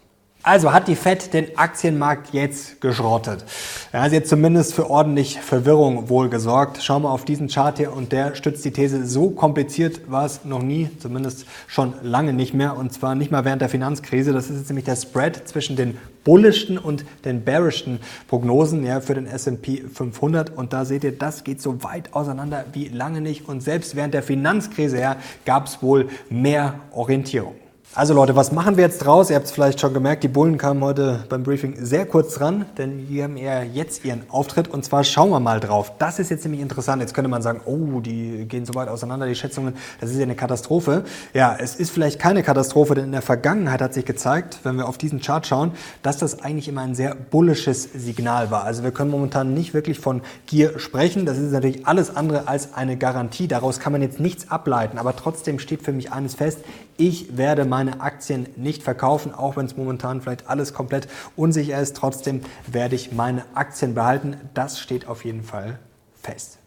Also 0.49 0.73
hat 0.73 0.87
die 0.87 0.95
Fed 0.95 1.35
den 1.35 1.59
Aktienmarkt 1.59 2.33
jetzt 2.33 2.81
geschrottet. 2.81 3.45
Ja, 3.93 4.09
sie 4.09 4.15
hat 4.15 4.25
zumindest 4.25 4.73
für 4.73 4.89
ordentlich 4.89 5.39
Verwirrung 5.39 6.09
wohl 6.09 6.27
gesorgt. 6.27 6.81
Schauen 6.81 7.03
wir 7.03 7.11
auf 7.11 7.23
diesen 7.23 7.49
Chart 7.49 7.77
hier 7.77 7.93
und 7.93 8.11
der 8.11 8.33
stützt 8.33 8.65
die 8.65 8.71
These, 8.71 9.05
so 9.05 9.29
kompliziert 9.29 10.09
war 10.09 10.25
es 10.25 10.45
noch 10.45 10.63
nie, 10.63 10.89
zumindest 10.97 11.45
schon 11.67 11.93
lange 12.01 12.33
nicht 12.33 12.55
mehr 12.55 12.75
und 12.75 12.91
zwar 12.91 13.13
nicht 13.13 13.29
mal 13.29 13.45
während 13.45 13.61
der 13.61 13.69
Finanzkrise. 13.69 14.33
Das 14.33 14.49
ist 14.49 14.57
jetzt 14.57 14.69
nämlich 14.69 14.85
der 14.85 14.95
Spread 14.95 15.47
zwischen 15.47 15.75
den 15.75 15.99
bullischen 16.23 16.79
und 16.79 17.05
den 17.25 17.43
bearischen 17.43 17.99
Prognosen 18.27 18.83
ja, 18.83 19.01
für 19.01 19.13
den 19.13 19.27
S&P 19.27 19.83
500 19.83 20.57
und 20.57 20.73
da 20.73 20.83
seht 20.83 21.03
ihr, 21.03 21.15
das 21.15 21.43
geht 21.43 21.61
so 21.61 21.83
weit 21.83 22.15
auseinander 22.15 22.65
wie 22.73 22.87
lange 22.87 23.21
nicht 23.21 23.47
und 23.47 23.61
selbst 23.61 23.95
während 23.95 24.15
der 24.15 24.23
Finanzkrise 24.23 24.99
ja, 24.99 25.17
gab 25.45 25.67
es 25.67 25.83
wohl 25.83 26.09
mehr 26.31 26.79
Orientierung. 26.89 27.53
Also 27.95 28.13
Leute, 28.13 28.35
was 28.35 28.51
machen 28.51 28.77
wir 28.77 28.83
jetzt 28.83 28.99
draus? 28.99 29.31
Ihr 29.31 29.35
habt 29.35 29.47
es 29.47 29.51
vielleicht 29.51 29.79
schon 29.79 29.95
gemerkt, 29.95 30.23
die 30.23 30.27
Bullen 30.27 30.59
kamen 30.59 30.83
heute 30.83 31.25
beim 31.27 31.41
Briefing 31.41 31.73
sehr 31.83 32.05
kurz 32.05 32.35
dran, 32.35 32.65
denn 32.77 33.07
die 33.07 33.23
haben 33.23 33.35
ja 33.35 33.63
jetzt 33.63 34.05
ihren 34.05 34.29
Auftritt 34.29 34.67
und 34.67 34.85
zwar 34.85 35.03
schauen 35.03 35.31
wir 35.31 35.39
mal 35.39 35.59
drauf. 35.59 35.93
Das 35.97 36.19
ist 36.19 36.29
jetzt 36.29 36.43
nämlich 36.43 36.61
interessant. 36.61 37.01
Jetzt 37.01 37.15
könnte 37.15 37.29
man 37.29 37.41
sagen, 37.41 37.61
oh, 37.65 37.99
die 37.99 38.45
gehen 38.47 38.63
so 38.67 38.75
weit 38.75 38.89
auseinander, 38.89 39.25
die 39.25 39.33
Schätzungen, 39.33 39.73
das 39.99 40.11
ist 40.11 40.17
ja 40.17 40.23
eine 40.23 40.35
Katastrophe. 40.35 41.03
Ja, 41.33 41.57
es 41.59 41.77
ist 41.77 41.89
vielleicht 41.89 42.19
keine 42.19 42.43
Katastrophe, 42.43 42.93
denn 42.93 43.05
in 43.05 43.11
der 43.11 43.23
Vergangenheit 43.23 43.81
hat 43.81 43.95
sich 43.95 44.05
gezeigt, 44.05 44.59
wenn 44.61 44.75
wir 44.75 44.87
auf 44.87 44.99
diesen 44.99 45.19
Chart 45.19 45.47
schauen, 45.47 45.71
dass 46.03 46.19
das 46.19 46.43
eigentlich 46.43 46.67
immer 46.67 46.81
ein 46.81 46.93
sehr 46.93 47.15
bullisches 47.15 47.89
Signal 47.95 48.51
war. 48.51 48.65
Also 48.65 48.83
wir 48.83 48.91
können 48.91 49.09
momentan 49.09 49.55
nicht 49.55 49.73
wirklich 49.73 49.99
von 49.99 50.21
Gier 50.45 50.77
sprechen. 50.77 51.25
Das 51.25 51.39
ist 51.39 51.51
natürlich 51.51 51.87
alles 51.87 52.15
andere 52.15 52.47
als 52.47 52.75
eine 52.75 52.97
Garantie. 52.97 53.47
Daraus 53.47 53.79
kann 53.79 53.91
man 53.91 54.03
jetzt 54.03 54.19
nichts 54.19 54.51
ableiten, 54.51 54.99
aber 54.99 55.15
trotzdem 55.15 55.57
steht 55.57 55.81
für 55.81 55.91
mich 55.91 56.11
eines 56.11 56.35
fest, 56.35 56.59
ich 56.99 57.37
werde 57.37 57.65
meine 57.65 58.01
Aktien 58.01 58.47
nicht 58.57 58.83
verkaufen, 58.83 59.33
auch 59.33 59.55
wenn 59.55 59.65
es 59.65 59.77
momentan 59.77 60.21
vielleicht 60.21 60.47
alles 60.47 60.73
komplett 60.73 61.07
unsicher 61.35 61.79
ist. 61.79 61.95
Trotzdem 61.95 62.41
werde 62.67 62.95
ich 62.95 63.13
meine 63.13 63.45
Aktien 63.55 63.95
behalten. 63.95 64.37
Das 64.53 64.79
steht 64.79 65.07
auf 65.07 65.25
jeden 65.25 65.43
Fall 65.43 65.79
fest. 66.21 66.58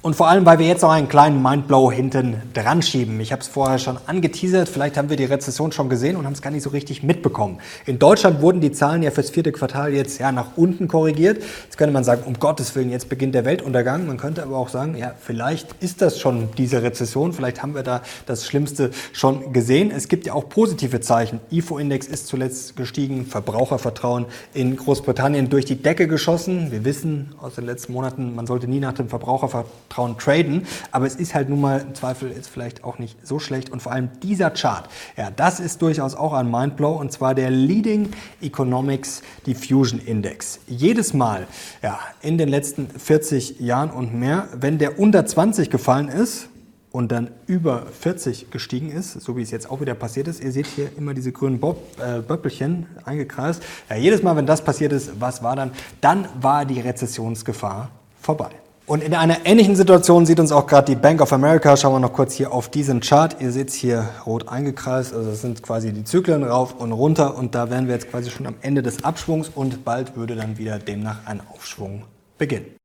Und 0.00 0.14
vor 0.14 0.28
allem, 0.28 0.46
weil 0.46 0.60
wir 0.60 0.66
jetzt 0.68 0.82
noch 0.82 0.92
einen 0.92 1.08
kleinen 1.08 1.42
Mindblow 1.42 1.90
hinten 1.90 2.40
dran 2.54 2.82
schieben. 2.82 3.18
Ich 3.18 3.32
habe 3.32 3.42
es 3.42 3.48
vorher 3.48 3.80
schon 3.80 3.98
angeteasert, 4.06 4.68
vielleicht 4.68 4.96
haben 4.96 5.10
wir 5.10 5.16
die 5.16 5.24
Rezession 5.24 5.72
schon 5.72 5.88
gesehen 5.88 6.14
und 6.14 6.24
haben 6.24 6.34
es 6.34 6.40
gar 6.40 6.52
nicht 6.52 6.62
so 6.62 6.70
richtig 6.70 7.02
mitbekommen. 7.02 7.58
In 7.84 7.98
Deutschland 7.98 8.40
wurden 8.40 8.60
die 8.60 8.70
Zahlen 8.70 9.02
ja 9.02 9.10
fürs 9.10 9.30
vierte 9.30 9.50
Quartal 9.50 9.92
jetzt 9.92 10.20
ja 10.20 10.30
nach 10.30 10.50
unten 10.54 10.86
korrigiert. 10.86 11.42
Jetzt 11.64 11.78
könnte 11.78 11.92
man 11.92 12.04
sagen, 12.04 12.22
um 12.26 12.34
Gottes 12.34 12.76
Willen, 12.76 12.90
jetzt 12.90 13.08
beginnt 13.08 13.34
der 13.34 13.44
Weltuntergang. 13.44 14.06
Man 14.06 14.18
könnte 14.18 14.44
aber 14.44 14.56
auch 14.56 14.68
sagen, 14.68 14.96
ja, 14.96 15.14
vielleicht 15.20 15.74
ist 15.80 16.00
das 16.00 16.20
schon 16.20 16.48
diese 16.56 16.84
Rezession, 16.84 17.32
vielleicht 17.32 17.64
haben 17.64 17.74
wir 17.74 17.82
da 17.82 18.02
das 18.26 18.46
Schlimmste 18.46 18.92
schon 19.12 19.52
gesehen. 19.52 19.90
Es 19.90 20.06
gibt 20.06 20.28
ja 20.28 20.32
auch 20.32 20.48
positive 20.48 21.00
Zeichen. 21.00 21.40
IFO-Index 21.50 22.06
ist 22.06 22.28
zuletzt 22.28 22.76
gestiegen, 22.76 23.26
Verbrauchervertrauen 23.26 24.26
in 24.54 24.76
Großbritannien 24.76 25.50
durch 25.50 25.64
die 25.64 25.82
Decke 25.82 26.06
geschossen. 26.06 26.70
Wir 26.70 26.84
wissen 26.84 27.34
aus 27.42 27.56
den 27.56 27.66
letzten 27.66 27.94
Monaten, 27.94 28.36
man 28.36 28.46
sollte 28.46 28.68
nie 28.68 28.78
nach 28.78 28.92
dem 28.92 29.08
Verbrauchervertrauen 29.08 29.87
trauen 29.88 30.18
traden. 30.18 30.66
Aber 30.92 31.06
es 31.06 31.14
ist 31.16 31.34
halt 31.34 31.48
nun 31.48 31.60
mal 31.60 31.80
im 31.80 31.94
Zweifel 31.94 32.30
jetzt 32.32 32.48
vielleicht 32.48 32.84
auch 32.84 32.98
nicht 32.98 33.26
so 33.26 33.38
schlecht. 33.38 33.70
Und 33.70 33.82
vor 33.82 33.92
allem 33.92 34.10
dieser 34.22 34.50
Chart, 34.50 34.88
ja, 35.16 35.30
das 35.30 35.60
ist 35.60 35.82
durchaus 35.82 36.14
auch 36.14 36.32
ein 36.32 36.50
Mindblow. 36.50 36.92
Und 36.92 37.12
zwar 37.12 37.34
der 37.34 37.50
Leading 37.50 38.10
Economics 38.40 39.22
Diffusion 39.46 40.00
Index. 40.00 40.60
Jedes 40.66 41.14
Mal, 41.14 41.46
ja, 41.82 41.98
in 42.20 42.38
den 42.38 42.48
letzten 42.48 42.88
40 42.88 43.60
Jahren 43.60 43.90
und 43.90 44.14
mehr, 44.14 44.48
wenn 44.54 44.78
der 44.78 44.98
unter 44.98 45.26
20 45.26 45.70
gefallen 45.70 46.08
ist, 46.08 46.48
und 46.90 47.12
dann 47.12 47.30
über 47.46 47.86
40 47.86 48.50
gestiegen 48.50 48.90
ist, 48.90 49.12
so 49.12 49.36
wie 49.36 49.42
es 49.42 49.50
jetzt 49.50 49.70
auch 49.70 49.80
wieder 49.80 49.94
passiert 49.94 50.28
ist. 50.28 50.42
Ihr 50.42 50.52
seht 50.52 50.66
hier 50.66 50.90
immer 50.96 51.14
diese 51.14 51.32
grünen 51.32 51.60
Bob, 51.60 51.78
äh, 52.00 52.20
Böppelchen 52.20 52.86
eingekreist. 53.04 53.62
Ja, 53.90 53.96
jedes 53.96 54.22
Mal, 54.22 54.36
wenn 54.36 54.46
das 54.46 54.62
passiert 54.62 54.92
ist, 54.92 55.20
was 55.20 55.42
war 55.42 55.56
dann? 55.56 55.72
Dann 56.00 56.26
war 56.40 56.64
die 56.64 56.80
Rezessionsgefahr 56.80 57.90
vorbei. 58.20 58.50
Und 58.88 59.02
in 59.02 59.12
einer 59.12 59.44
ähnlichen 59.44 59.76
Situation 59.76 60.24
sieht 60.24 60.40
uns 60.40 60.50
auch 60.50 60.66
gerade 60.66 60.86
die 60.86 60.98
Bank 60.98 61.20
of 61.20 61.34
America. 61.34 61.76
Schauen 61.76 61.92
wir 61.92 62.00
noch 62.00 62.14
kurz 62.14 62.32
hier 62.32 62.52
auf 62.54 62.70
diesen 62.70 63.00
Chart. 63.00 63.36
Ihr 63.38 63.52
seht 63.52 63.68
es 63.68 63.74
hier 63.74 64.08
rot 64.24 64.48
eingekreist. 64.48 65.12
Also 65.12 65.28
das 65.28 65.42
sind 65.42 65.62
quasi 65.62 65.92
die 65.92 66.04
Zyklen 66.04 66.42
rauf 66.42 66.74
und 66.78 66.92
runter. 66.92 67.36
Und 67.36 67.54
da 67.54 67.68
wären 67.68 67.86
wir 67.86 67.92
jetzt 67.92 68.10
quasi 68.10 68.30
schon 68.30 68.46
am 68.46 68.54
Ende 68.62 68.82
des 68.82 69.04
Abschwungs 69.04 69.50
und 69.54 69.84
bald 69.84 70.16
würde 70.16 70.36
dann 70.36 70.56
wieder 70.56 70.78
demnach 70.78 71.18
ein 71.26 71.42
Aufschwung 71.52 72.04
beginnen. 72.38 72.77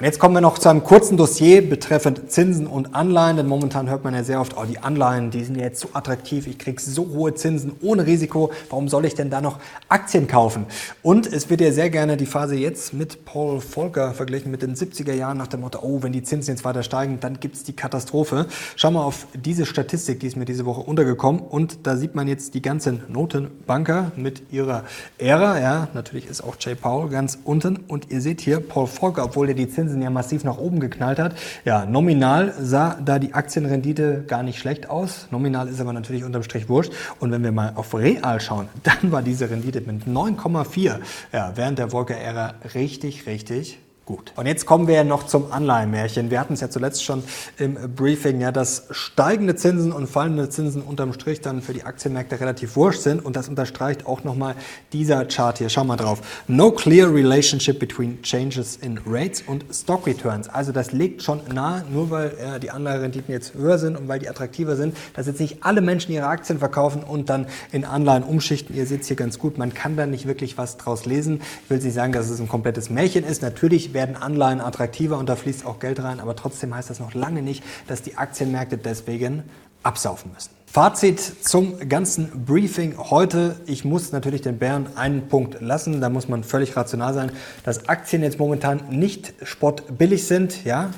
Und 0.00 0.06
jetzt 0.06 0.18
kommen 0.18 0.34
wir 0.34 0.40
noch 0.40 0.56
zu 0.56 0.70
einem 0.70 0.82
kurzen 0.82 1.18
Dossier 1.18 1.68
betreffend 1.68 2.32
Zinsen 2.32 2.66
und 2.66 2.94
Anleihen, 2.94 3.36
denn 3.36 3.46
momentan 3.46 3.90
hört 3.90 4.02
man 4.02 4.14
ja 4.14 4.24
sehr 4.24 4.40
oft, 4.40 4.56
oh, 4.56 4.64
die 4.64 4.78
Anleihen, 4.78 5.30
die 5.30 5.44
sind 5.44 5.58
ja 5.58 5.64
jetzt 5.64 5.78
so 5.78 5.90
attraktiv, 5.92 6.46
ich 6.46 6.58
kriege 6.58 6.80
so 6.80 7.08
hohe 7.08 7.34
Zinsen 7.34 7.72
ohne 7.82 8.06
Risiko, 8.06 8.50
warum 8.70 8.88
soll 8.88 9.04
ich 9.04 9.14
denn 9.14 9.28
da 9.28 9.42
noch 9.42 9.58
Aktien 9.90 10.26
kaufen? 10.26 10.64
Und 11.02 11.30
es 11.30 11.50
wird 11.50 11.60
ja 11.60 11.70
sehr 11.70 11.90
gerne 11.90 12.16
die 12.16 12.24
Phase 12.24 12.54
jetzt 12.54 12.94
mit 12.94 13.26
Paul 13.26 13.60
Volcker 13.60 14.14
verglichen 14.14 14.50
mit 14.50 14.62
den 14.62 14.74
70er 14.74 15.12
Jahren 15.12 15.36
nach 15.36 15.48
dem 15.48 15.60
Motto, 15.60 15.80
oh, 15.82 16.02
wenn 16.02 16.12
die 16.12 16.22
Zinsen 16.22 16.54
jetzt 16.54 16.64
weiter 16.64 16.82
steigen, 16.82 17.20
dann 17.20 17.38
gibt 17.38 17.56
es 17.56 17.64
die 17.64 17.74
Katastrophe. 17.74 18.46
Schau 18.76 18.92
mal 18.92 19.04
auf 19.04 19.26
diese 19.34 19.66
Statistik, 19.66 20.20
die 20.20 20.28
ist 20.28 20.36
mir 20.38 20.46
diese 20.46 20.64
Woche 20.64 20.80
untergekommen 20.80 21.42
und 21.42 21.86
da 21.86 21.98
sieht 21.98 22.14
man 22.14 22.26
jetzt 22.26 22.54
die 22.54 22.62
ganzen 22.62 23.02
Notenbanker 23.08 24.12
mit 24.16 24.50
ihrer 24.50 24.84
Ära, 25.18 25.60
ja, 25.60 25.88
natürlich 25.92 26.26
ist 26.26 26.42
auch 26.42 26.56
Jay 26.58 26.74
Powell 26.74 27.10
ganz 27.10 27.36
unten 27.44 27.80
und 27.86 28.10
ihr 28.10 28.22
seht 28.22 28.40
hier 28.40 28.60
Paul 28.60 28.86
Volcker, 28.86 29.24
obwohl 29.24 29.44
der 29.44 29.56
die 29.56 29.68
Zinsen 29.68 29.89
Zinsen 29.90 30.02
ja 30.02 30.10
massiv 30.10 30.44
nach 30.44 30.58
oben 30.58 30.78
geknallt 30.78 31.18
hat. 31.18 31.34
Ja, 31.64 31.84
nominal 31.84 32.54
sah 32.58 32.96
da 33.04 33.18
die 33.18 33.34
Aktienrendite 33.34 34.24
gar 34.26 34.42
nicht 34.42 34.58
schlecht 34.58 34.88
aus. 34.88 35.26
Nominal 35.30 35.68
ist 35.68 35.80
aber 35.80 35.92
natürlich 35.92 36.24
unterm 36.24 36.44
Strich 36.44 36.68
wurscht. 36.68 36.92
Und 37.18 37.32
wenn 37.32 37.42
wir 37.42 37.52
mal 37.52 37.72
auf 37.74 37.94
real 37.94 38.40
schauen, 38.40 38.68
dann 38.84 39.10
war 39.10 39.22
diese 39.22 39.50
Rendite 39.50 39.80
mit 39.80 40.06
9,4 40.06 40.98
ja, 41.32 41.52
während 41.56 41.78
der 41.78 41.90
Volcker-Ära 41.90 42.54
richtig, 42.74 43.26
richtig 43.26 43.78
gut. 44.10 44.32
Und 44.34 44.46
jetzt 44.46 44.66
kommen 44.66 44.88
wir 44.88 44.96
ja 44.96 45.04
noch 45.04 45.24
zum 45.26 45.52
Anleihenmärchen. 45.52 46.30
Wir 46.30 46.40
hatten 46.40 46.54
es 46.54 46.60
ja 46.60 46.68
zuletzt 46.68 47.04
schon 47.04 47.22
im 47.58 47.76
Briefing, 47.94 48.40
ja, 48.40 48.50
dass 48.50 48.88
steigende 48.90 49.54
Zinsen 49.54 49.92
und 49.92 50.08
fallende 50.08 50.48
Zinsen 50.48 50.82
unterm 50.82 51.12
Strich 51.12 51.40
dann 51.40 51.62
für 51.62 51.74
die 51.74 51.84
Aktienmärkte 51.84 52.40
relativ 52.40 52.74
wurscht 52.74 53.02
sind. 53.02 53.24
Und 53.24 53.36
das 53.36 53.48
unterstreicht 53.48 54.06
auch 54.06 54.24
nochmal 54.24 54.56
dieser 54.92 55.26
Chart 55.26 55.56
hier. 55.58 55.68
Schau 55.68 55.84
mal 55.84 55.96
drauf. 55.96 56.22
No 56.48 56.72
clear 56.72 57.14
relationship 57.14 57.78
between 57.78 58.20
changes 58.22 58.76
in 58.76 58.98
rates 59.06 59.44
und 59.46 59.64
stock 59.72 60.08
returns. 60.08 60.48
Also 60.48 60.72
das 60.72 60.90
legt 60.90 61.22
schon 61.22 61.42
nahe, 61.54 61.84
nur 61.88 62.10
weil 62.10 62.32
ja, 62.42 62.58
die 62.58 62.72
Anleiherenditen 62.72 63.32
jetzt 63.32 63.54
höher 63.54 63.78
sind 63.78 63.96
und 63.96 64.08
weil 64.08 64.18
die 64.18 64.28
attraktiver 64.28 64.74
sind, 64.74 64.96
dass 65.14 65.28
jetzt 65.28 65.38
nicht 65.38 65.58
alle 65.60 65.82
Menschen 65.82 66.12
ihre 66.12 66.26
Aktien 66.26 66.58
verkaufen 66.58 67.04
und 67.04 67.30
dann 67.30 67.46
in 67.70 67.84
Anleihen 67.84 68.24
umschichten. 68.24 68.74
Ihr 68.74 68.86
seht 68.86 69.02
es 69.02 69.06
hier 69.06 69.16
ganz 69.16 69.38
gut. 69.38 69.56
Man 69.56 69.72
kann 69.72 69.96
da 69.96 70.06
nicht 70.06 70.26
wirklich 70.26 70.58
was 70.58 70.78
draus 70.78 71.06
lesen. 71.06 71.40
Ich 71.62 71.70
will 71.70 71.78
nicht 71.78 71.94
sagen, 71.94 72.12
dass 72.12 72.28
es 72.28 72.40
ein 72.40 72.48
komplettes 72.48 72.90
Märchen 72.90 73.22
ist. 73.22 73.42
Natürlich 73.42 73.94
Anleihen 74.16 74.60
attraktiver 74.60 75.18
und 75.18 75.28
da 75.28 75.36
fließt 75.36 75.64
auch 75.66 75.78
Geld 75.78 76.02
rein, 76.02 76.20
aber 76.20 76.36
trotzdem 76.36 76.74
heißt 76.74 76.90
das 76.90 77.00
noch 77.00 77.14
lange 77.14 77.42
nicht, 77.42 77.62
dass 77.86 78.02
die 78.02 78.16
Aktienmärkte 78.16 78.78
deswegen 78.78 79.44
absaufen 79.82 80.32
müssen. 80.32 80.50
Fazit 80.66 81.18
zum 81.18 81.88
ganzen 81.88 82.44
Briefing 82.44 82.96
heute. 82.96 83.56
Ich 83.66 83.84
muss 83.84 84.12
natürlich 84.12 84.42
den 84.42 84.58
Bären 84.58 84.96
einen 84.96 85.26
Punkt 85.26 85.60
lassen. 85.60 86.00
Da 86.00 86.08
muss 86.08 86.28
man 86.28 86.44
völlig 86.44 86.76
rational 86.76 87.12
sein, 87.12 87.32
dass 87.64 87.88
Aktien 87.88 88.22
jetzt 88.22 88.38
momentan 88.38 88.82
nicht 88.88 89.34
spottbillig 89.42 90.28
sind. 90.28 90.64
Ja, 90.64 90.90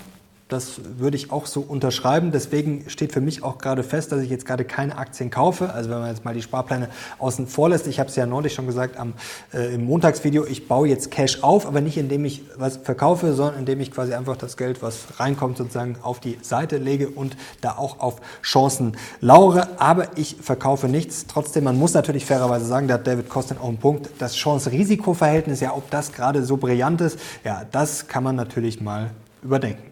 das 0.53 0.81
würde 0.99 1.17
ich 1.17 1.33
auch 1.33 1.47
so 1.47 1.61
unterschreiben. 1.61 2.31
Deswegen 2.31 2.85
steht 2.89 3.13
für 3.13 3.21
mich 3.21 3.43
auch 3.43 3.59
gerade 3.59 3.83
fest, 3.83 4.13
dass 4.13 4.21
ich 4.21 4.31
jetzt 4.31 4.45
gerade 4.45 4.65
keine 4.65 4.99
Aktien 4.99 5.31
kaufe. 5.31 5.73
Also 5.73 5.91
wenn 5.91 6.01
man 6.01 6.09
jetzt 6.09 6.25
mal 6.25 6.35
die 6.35 6.43
Sparpläne 6.43 6.89
außen 7.19 7.47
vor 7.47 7.71
lässt. 7.71 7.87
Ich 7.87 7.99
habe 7.99 8.11
es 8.11 8.17
ja 8.17 8.27
neulich 8.27 8.53
schon 8.53 8.67
gesagt 8.67 8.99
am, 8.99 9.15
äh, 9.55 9.75
im 9.75 9.85
Montagsvideo. 9.87 10.45
Ich 10.45 10.69
baue 10.69 10.89
jetzt 10.89 11.11
Cash 11.11 11.43
auf, 11.43 11.67
aber 11.67 11.81
nicht 11.81 11.97
indem 11.97 12.25
ich 12.25 12.43
was 12.57 12.77
verkaufe, 12.77 13.33
sondern 13.35 13.61
indem 13.61 13.81
ich 13.81 13.91
quasi 13.91 14.13
einfach 14.13 14.37
das 14.37 14.57
Geld, 14.57 14.83
was 14.83 15.19
reinkommt, 15.19 15.57
sozusagen 15.57 15.97
auf 16.03 16.21
die 16.21 16.39
Seite 16.43 16.77
lege 16.77 17.09
und 17.09 17.37
da 17.61 17.73
auch 17.79 18.01
auf 18.01 18.21
Chancen 18.43 18.97
laure. 19.21 19.81
Aber 19.81 20.17
ich 20.17 20.37
verkaufe 20.41 20.89
nichts. 20.89 21.27
Trotzdem, 21.27 21.65
man 21.65 21.79
muss 21.79 21.95
natürlich 21.95 22.27
fairerweise 22.27 22.67
sagen, 22.67 22.89
da 22.89 22.95
hat 22.95 23.07
David 23.07 23.29
Kosten 23.29 23.57
auch 23.59 23.69
einen 23.69 23.79
Punkt. 23.79 24.11
Das 24.19 24.35
Chance-Risiko-Verhältnis, 24.35 25.61
ja, 25.61 25.75
ob 25.75 25.91
das 25.91 26.13
gerade 26.13 26.45
so 26.45 26.57
brillant 26.59 27.01
ist, 27.01 27.19
ja, 27.45 27.63
das 27.71 28.07
kann 28.07 28.23
man 28.23 28.37
natürlich 28.37 28.81
mal 28.81 29.11
überdenken. 29.43 29.92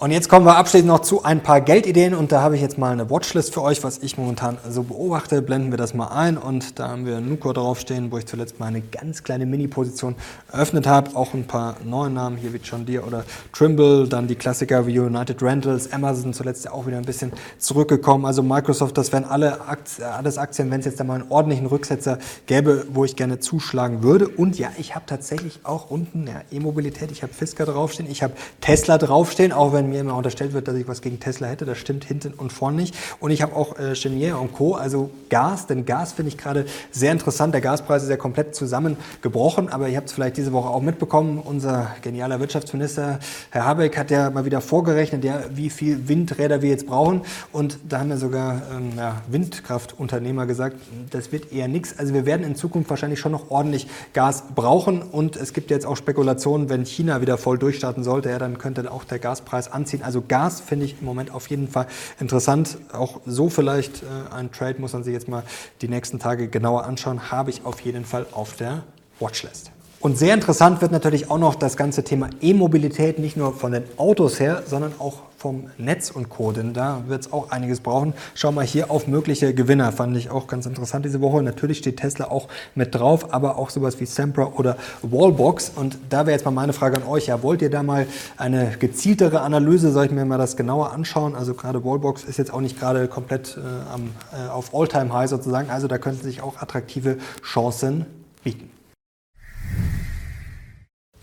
Und 0.00 0.12
jetzt 0.12 0.30
kommen 0.30 0.46
wir 0.46 0.56
abschließend 0.56 0.88
noch 0.88 1.00
zu 1.00 1.24
ein 1.24 1.42
paar 1.42 1.60
Geldideen 1.60 2.14
und 2.14 2.32
da 2.32 2.40
habe 2.40 2.56
ich 2.56 2.62
jetzt 2.62 2.78
mal 2.78 2.90
eine 2.90 3.10
Watchlist 3.10 3.52
für 3.52 3.60
euch, 3.60 3.84
was 3.84 3.98
ich 3.98 4.16
momentan 4.16 4.56
so 4.66 4.82
beobachte. 4.82 5.42
Blenden 5.42 5.72
wir 5.72 5.76
das 5.76 5.92
mal 5.92 6.06
ein 6.06 6.38
und 6.38 6.78
da 6.78 6.88
haben 6.88 7.04
wir 7.04 7.20
Nucor 7.20 7.52
draufstehen, 7.52 8.10
wo 8.10 8.16
ich 8.16 8.24
zuletzt 8.24 8.58
mal 8.58 8.68
eine 8.68 8.80
ganz 8.80 9.24
kleine 9.24 9.44
Mini-Position 9.44 10.14
eröffnet 10.50 10.86
habe. 10.86 11.14
Auch 11.14 11.34
ein 11.34 11.46
paar 11.46 11.76
neue 11.84 12.08
Namen 12.08 12.38
hier 12.38 12.54
wie 12.54 12.60
John 12.64 12.86
Deere 12.86 13.04
oder 13.04 13.24
Trimble, 13.52 14.08
dann 14.08 14.26
die 14.26 14.36
Klassiker 14.36 14.86
wie 14.86 14.98
United 14.98 15.42
Rentals, 15.42 15.92
Amazon 15.92 16.32
zuletzt 16.32 16.70
auch 16.70 16.86
wieder 16.86 16.96
ein 16.96 17.04
bisschen 17.04 17.34
zurückgekommen. 17.58 18.24
Also 18.24 18.42
Microsoft, 18.42 18.96
das 18.96 19.12
wären 19.12 19.26
alle 19.26 19.68
Aktien, 19.68 20.06
alles 20.06 20.38
Aktien, 20.38 20.70
wenn 20.70 20.80
es 20.80 20.86
jetzt 20.86 20.98
da 20.98 21.04
mal 21.04 21.20
einen 21.20 21.30
ordentlichen 21.30 21.66
Rücksetzer 21.66 22.18
gäbe, 22.46 22.86
wo 22.90 23.04
ich 23.04 23.16
gerne 23.16 23.38
zuschlagen 23.38 24.02
würde. 24.02 24.28
Und 24.28 24.58
ja, 24.58 24.70
ich 24.78 24.94
habe 24.94 25.04
tatsächlich 25.04 25.60
auch 25.64 25.90
unten 25.90 26.26
ja, 26.26 26.40
E-Mobilität, 26.50 27.12
ich 27.12 27.22
habe 27.22 27.34
Fisker 27.34 27.66
draufstehen, 27.66 28.10
ich 28.10 28.22
habe 28.22 28.32
Tesla 28.62 28.96
draufstehen, 28.96 29.52
auch 29.52 29.74
wenn 29.74 29.89
mir 29.90 30.00
immer 30.00 30.16
unterstellt 30.16 30.52
wird, 30.52 30.68
dass 30.68 30.76
ich 30.76 30.88
was 30.88 31.02
gegen 31.02 31.20
Tesla 31.20 31.48
hätte. 31.48 31.64
Das 31.64 31.78
stimmt 31.78 32.04
hinten 32.04 32.32
und 32.34 32.52
vorne 32.52 32.76
nicht. 32.78 32.94
Und 33.20 33.30
ich 33.30 33.42
habe 33.42 33.54
auch 33.54 33.78
äh, 33.78 33.94
Chenier 33.94 34.38
und 34.38 34.52
Co., 34.52 34.74
also 34.74 35.10
Gas, 35.28 35.66
denn 35.66 35.84
Gas 35.84 36.12
finde 36.12 36.30
ich 36.30 36.38
gerade 36.38 36.66
sehr 36.90 37.12
interessant. 37.12 37.54
Der 37.54 37.60
Gaspreis 37.60 38.02
ist 38.02 38.08
ja 38.08 38.16
komplett 38.16 38.54
zusammengebrochen, 38.54 39.68
aber 39.68 39.88
ihr 39.88 39.96
habt 39.96 40.08
es 40.08 40.14
vielleicht 40.14 40.36
diese 40.36 40.52
Woche 40.52 40.68
auch 40.68 40.82
mitbekommen. 40.82 41.38
Unser 41.38 41.94
genialer 42.02 42.40
Wirtschaftsminister, 42.40 43.18
Herr 43.50 43.64
Habeck, 43.64 43.96
hat 43.96 44.10
ja 44.10 44.30
mal 44.30 44.44
wieder 44.44 44.60
vorgerechnet, 44.60 45.24
ja, 45.24 45.42
wie 45.52 45.70
viel 45.70 46.08
Windräder 46.08 46.62
wir 46.62 46.70
jetzt 46.70 46.86
brauchen. 46.86 47.22
Und 47.52 47.78
da 47.88 48.00
haben 48.00 48.10
ja 48.10 48.16
sogar 48.16 48.62
ähm, 48.72 48.92
ja, 48.96 49.22
Windkraftunternehmer 49.28 50.46
gesagt, 50.46 50.76
das 51.10 51.32
wird 51.32 51.52
eher 51.52 51.68
nichts. 51.68 51.98
Also 51.98 52.14
wir 52.14 52.26
werden 52.26 52.44
in 52.44 52.56
Zukunft 52.56 52.90
wahrscheinlich 52.90 53.20
schon 53.20 53.32
noch 53.32 53.50
ordentlich 53.50 53.86
Gas 54.12 54.44
brauchen. 54.54 55.02
Und 55.02 55.36
es 55.36 55.52
gibt 55.52 55.70
jetzt 55.70 55.86
auch 55.86 55.96
Spekulationen, 55.96 56.68
wenn 56.68 56.84
China 56.84 57.20
wieder 57.20 57.38
voll 57.38 57.58
durchstarten 57.58 58.04
sollte, 58.04 58.30
ja, 58.30 58.38
dann 58.38 58.58
könnte 58.58 58.90
auch 58.90 59.04
der 59.04 59.18
Gaspreis 59.18 59.70
anziehen. 59.80 60.02
Also 60.02 60.22
Gas 60.26 60.60
finde 60.60 60.86
ich 60.86 61.00
im 61.00 61.06
Moment 61.06 61.32
auf 61.32 61.48
jeden 61.48 61.68
Fall 61.68 61.86
interessant. 62.18 62.78
Auch 62.92 63.20
so 63.26 63.48
vielleicht 63.48 64.02
äh, 64.02 64.34
ein 64.34 64.52
Trade 64.52 64.80
muss 64.80 64.92
man 64.92 65.04
sich 65.04 65.12
jetzt 65.12 65.28
mal 65.28 65.42
die 65.80 65.88
nächsten 65.88 66.18
Tage 66.18 66.48
genauer 66.48 66.84
anschauen. 66.84 67.30
Habe 67.30 67.50
ich 67.50 67.64
auf 67.64 67.80
jeden 67.80 68.04
Fall 68.04 68.26
auf 68.32 68.56
der 68.56 68.84
Watchlist. 69.18 69.72
Und 70.02 70.16
sehr 70.16 70.32
interessant 70.32 70.80
wird 70.80 70.92
natürlich 70.92 71.30
auch 71.30 71.36
noch 71.36 71.54
das 71.54 71.76
ganze 71.76 72.02
Thema 72.02 72.30
E-Mobilität, 72.40 73.18
nicht 73.18 73.36
nur 73.36 73.52
von 73.52 73.72
den 73.72 73.84
Autos 73.98 74.40
her, 74.40 74.62
sondern 74.66 74.94
auch 74.98 75.18
vom 75.36 75.68
Netz 75.76 76.10
und 76.10 76.30
Co. 76.30 76.52
Denn 76.52 76.72
da 76.72 77.02
wird 77.06 77.26
es 77.26 77.32
auch 77.34 77.50
einiges 77.50 77.80
brauchen. 77.80 78.14
Schau 78.34 78.50
mal 78.50 78.64
hier 78.64 78.90
auf 78.90 79.06
mögliche 79.06 79.52
Gewinner. 79.52 79.92
Fand 79.92 80.16
ich 80.16 80.30
auch 80.30 80.46
ganz 80.46 80.64
interessant 80.64 81.04
diese 81.04 81.20
Woche. 81.20 81.42
Natürlich 81.42 81.78
steht 81.78 81.98
Tesla 81.98 82.30
auch 82.30 82.48
mit 82.74 82.94
drauf, 82.94 83.34
aber 83.34 83.58
auch 83.58 83.68
sowas 83.68 84.00
wie 84.00 84.06
Sempra 84.06 84.52
oder 84.56 84.78
Wallbox. 85.02 85.72
Und 85.76 85.98
da 86.08 86.20
wäre 86.20 86.32
jetzt 86.32 86.46
mal 86.46 86.50
meine 86.50 86.72
Frage 86.72 86.96
an 86.96 87.02
euch. 87.02 87.26
Ja, 87.26 87.42
wollt 87.42 87.60
ihr 87.60 87.70
da 87.70 87.82
mal 87.82 88.06
eine 88.38 88.72
gezieltere 88.78 89.42
Analyse? 89.42 89.92
Soll 89.92 90.06
ich 90.06 90.12
mir 90.12 90.24
mal 90.24 90.38
das 90.38 90.56
genauer 90.56 90.92
anschauen? 90.92 91.34
Also 91.34 91.52
gerade 91.52 91.84
Wallbox 91.84 92.24
ist 92.24 92.38
jetzt 92.38 92.54
auch 92.54 92.62
nicht 92.62 92.80
gerade 92.80 93.06
komplett 93.06 93.58
äh, 93.58 93.92
am, 93.92 94.12
äh, 94.32 94.48
auf 94.48 94.74
All-Time-High 94.74 95.28
sozusagen. 95.28 95.68
Also 95.68 95.88
da 95.88 95.98
könnten 95.98 96.22
sich 96.22 96.40
auch 96.40 96.56
attraktive 96.56 97.18
Chancen 97.42 98.06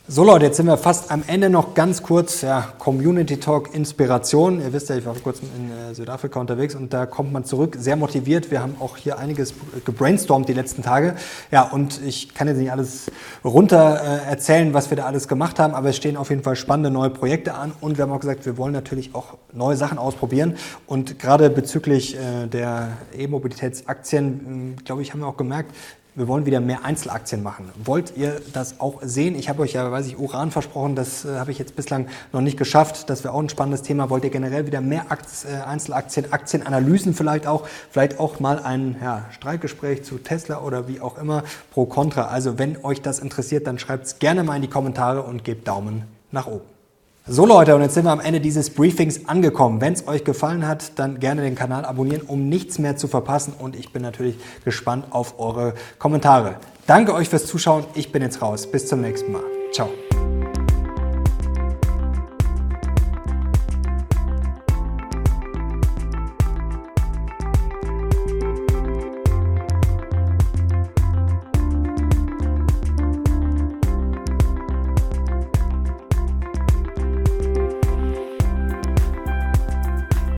So 0.10 0.24
Leute, 0.24 0.46
jetzt 0.46 0.56
sind 0.56 0.68
wir 0.68 0.78
fast 0.78 1.12
am 1.12 1.22
Ende 1.28 1.50
noch 1.50 1.74
ganz 1.74 2.02
kurz, 2.02 2.42
ja, 2.42 2.62
Community 2.80 3.42
Talk 3.42 3.76
Inspiration. 3.76 4.62
Ihr 4.62 4.72
wisst 4.72 4.88
ja, 4.88 4.96
ich 4.96 5.06
war 5.06 5.14
vor 5.14 5.22
kurzem 5.22 5.50
in 5.54 5.70
äh, 5.70 5.94
Südafrika 5.94 6.40
unterwegs 6.40 6.76
und 6.76 6.94
da 6.94 7.06
kommt 7.06 7.34
man 7.34 7.44
zurück, 7.44 7.76
sehr 7.78 7.98
motiviert. 7.98 8.50
Wir 8.50 8.62
haben 8.62 8.78
auch 8.80 8.96
hier 8.96 9.20
einiges 9.20 9.54
gebrainstormt 9.84 10.48
die 10.48 10.54
letzten 10.54 10.82
Tage. 10.82 11.16
Ja, 11.52 11.64
und 11.64 12.02
ich 12.06 12.34
kann 12.34 12.48
jetzt 12.48 12.56
nicht 12.56 12.72
alles 12.72 13.12
runter 13.44 14.02
äh, 14.02 14.30
erzählen, 14.30 14.74
was 14.74 14.90
wir 14.90 14.96
da 14.96 15.04
alles 15.08 15.28
gemacht 15.28 15.60
haben, 15.60 15.74
aber 15.74 15.90
es 15.90 15.98
stehen 15.98 16.16
auf 16.16 16.30
jeden 16.30 16.42
Fall 16.42 16.56
spannende 16.56 16.90
neue 16.90 17.10
Projekte 17.10 17.56
an 17.56 17.74
und 17.82 17.98
wir 17.98 18.04
haben 18.04 18.14
auch 18.14 18.22
gesagt, 18.22 18.46
wir 18.46 18.56
wollen 18.56 18.72
natürlich 18.72 19.14
auch 19.14 19.34
neue 19.52 19.76
Sachen 19.76 19.98
ausprobieren 19.98 20.56
und 20.86 21.20
gerade 21.20 21.50
bezüglich 21.50 22.16
äh, 22.16 22.48
der 22.48 22.94
E-Mobilitätsaktien, 23.14 24.78
glaube 24.86 25.02
ich, 25.02 25.12
haben 25.12 25.20
wir 25.20 25.28
auch 25.28 25.36
gemerkt, 25.36 25.74
wir 26.18 26.28
wollen 26.28 26.48
wieder 26.48 26.60
mehr 26.60 26.84
Einzelaktien 26.84 27.44
machen. 27.44 27.70
Wollt 27.86 28.18
ihr 28.18 28.42
das 28.52 28.80
auch 28.80 29.02
sehen? 29.04 29.36
Ich 29.36 29.50
habe 29.50 29.62
euch 29.62 29.74
ja, 29.74 29.92
weiß 29.92 30.08
ich, 30.08 30.18
Uran 30.18 30.50
versprochen, 30.50 30.96
das 30.96 31.26
äh, 31.26 31.38
habe 31.38 31.52
ich 31.52 31.60
jetzt 31.60 31.76
bislang 31.76 32.08
noch 32.34 32.42
nicht 32.42 32.58
geschafft. 32.58 33.08
Das 33.12 33.24
wäre 33.24 33.36
auch 33.36 33.40
ein 33.40 33.50
spannendes 33.50 33.84
Thema. 33.84 34.10
Wollt 34.10 34.24
ihr 34.24 34.32
generell 34.32 34.66
wieder 34.66 34.82
mehr 34.82 35.12
Akt, 35.12 35.28
äh, 35.46 35.62
Einzelaktien, 35.62 36.34
Aktienanalysen 36.34 37.14
vielleicht 37.14 37.46
auch, 37.46 37.68
vielleicht 37.92 38.20
auch 38.20 38.40
mal 38.40 38.58
ein 38.58 38.96
ja, 39.00 39.26
Streitgespräch 39.30 40.04
zu 40.04 40.18
Tesla 40.18 40.62
oder 40.62 40.88
wie 40.88 41.02
auch 41.02 41.20
immer, 41.20 41.44
pro 41.70 41.86
Contra. 41.86 42.30
Also 42.30 42.58
wenn 42.58 42.84
euch 42.84 43.04
das 43.04 43.20
interessiert, 43.20 43.68
dann 43.68 43.78
schreibt 43.78 44.08
es 44.08 44.18
gerne 44.18 44.44
mal 44.44 44.56
in 44.56 44.64
die 44.64 44.70
Kommentare 44.70 45.22
und 45.22 45.44
gebt 45.44 45.68
Daumen 45.68 46.06
nach 46.32 46.48
oben. 46.48 46.77
So 47.30 47.46
Leute, 47.46 47.76
und 47.76 47.82
jetzt 47.82 47.94
sind 47.94 48.06
wir 48.06 48.12
am 48.12 48.22
Ende 48.22 48.40
dieses 48.40 48.70
Briefings 48.70 49.28
angekommen. 49.28 49.82
Wenn 49.82 49.92
es 49.92 50.08
euch 50.08 50.24
gefallen 50.24 50.66
hat, 50.66 50.98
dann 50.98 51.20
gerne 51.20 51.42
den 51.42 51.56
Kanal 51.56 51.84
abonnieren, 51.84 52.22
um 52.26 52.48
nichts 52.48 52.80
mehr 52.80 52.96
zu 52.96 53.10
verpassen. 53.10 53.54
Und 53.60 53.76
ich 53.76 53.92
bin 53.92 54.02
natürlich 54.02 54.38
gespannt 54.64 55.08
auf 55.10 55.38
eure 55.38 55.74
Kommentare. 56.00 56.56
Danke 56.86 57.14
euch 57.14 57.28
fürs 57.28 57.46
Zuschauen. 57.46 57.84
Ich 57.96 58.14
bin 58.14 58.22
jetzt 58.22 58.42
raus. 58.42 58.72
Bis 58.72 58.88
zum 58.88 59.02
nächsten 59.02 59.34
Mal. 59.34 59.44
Ciao. 59.74 59.90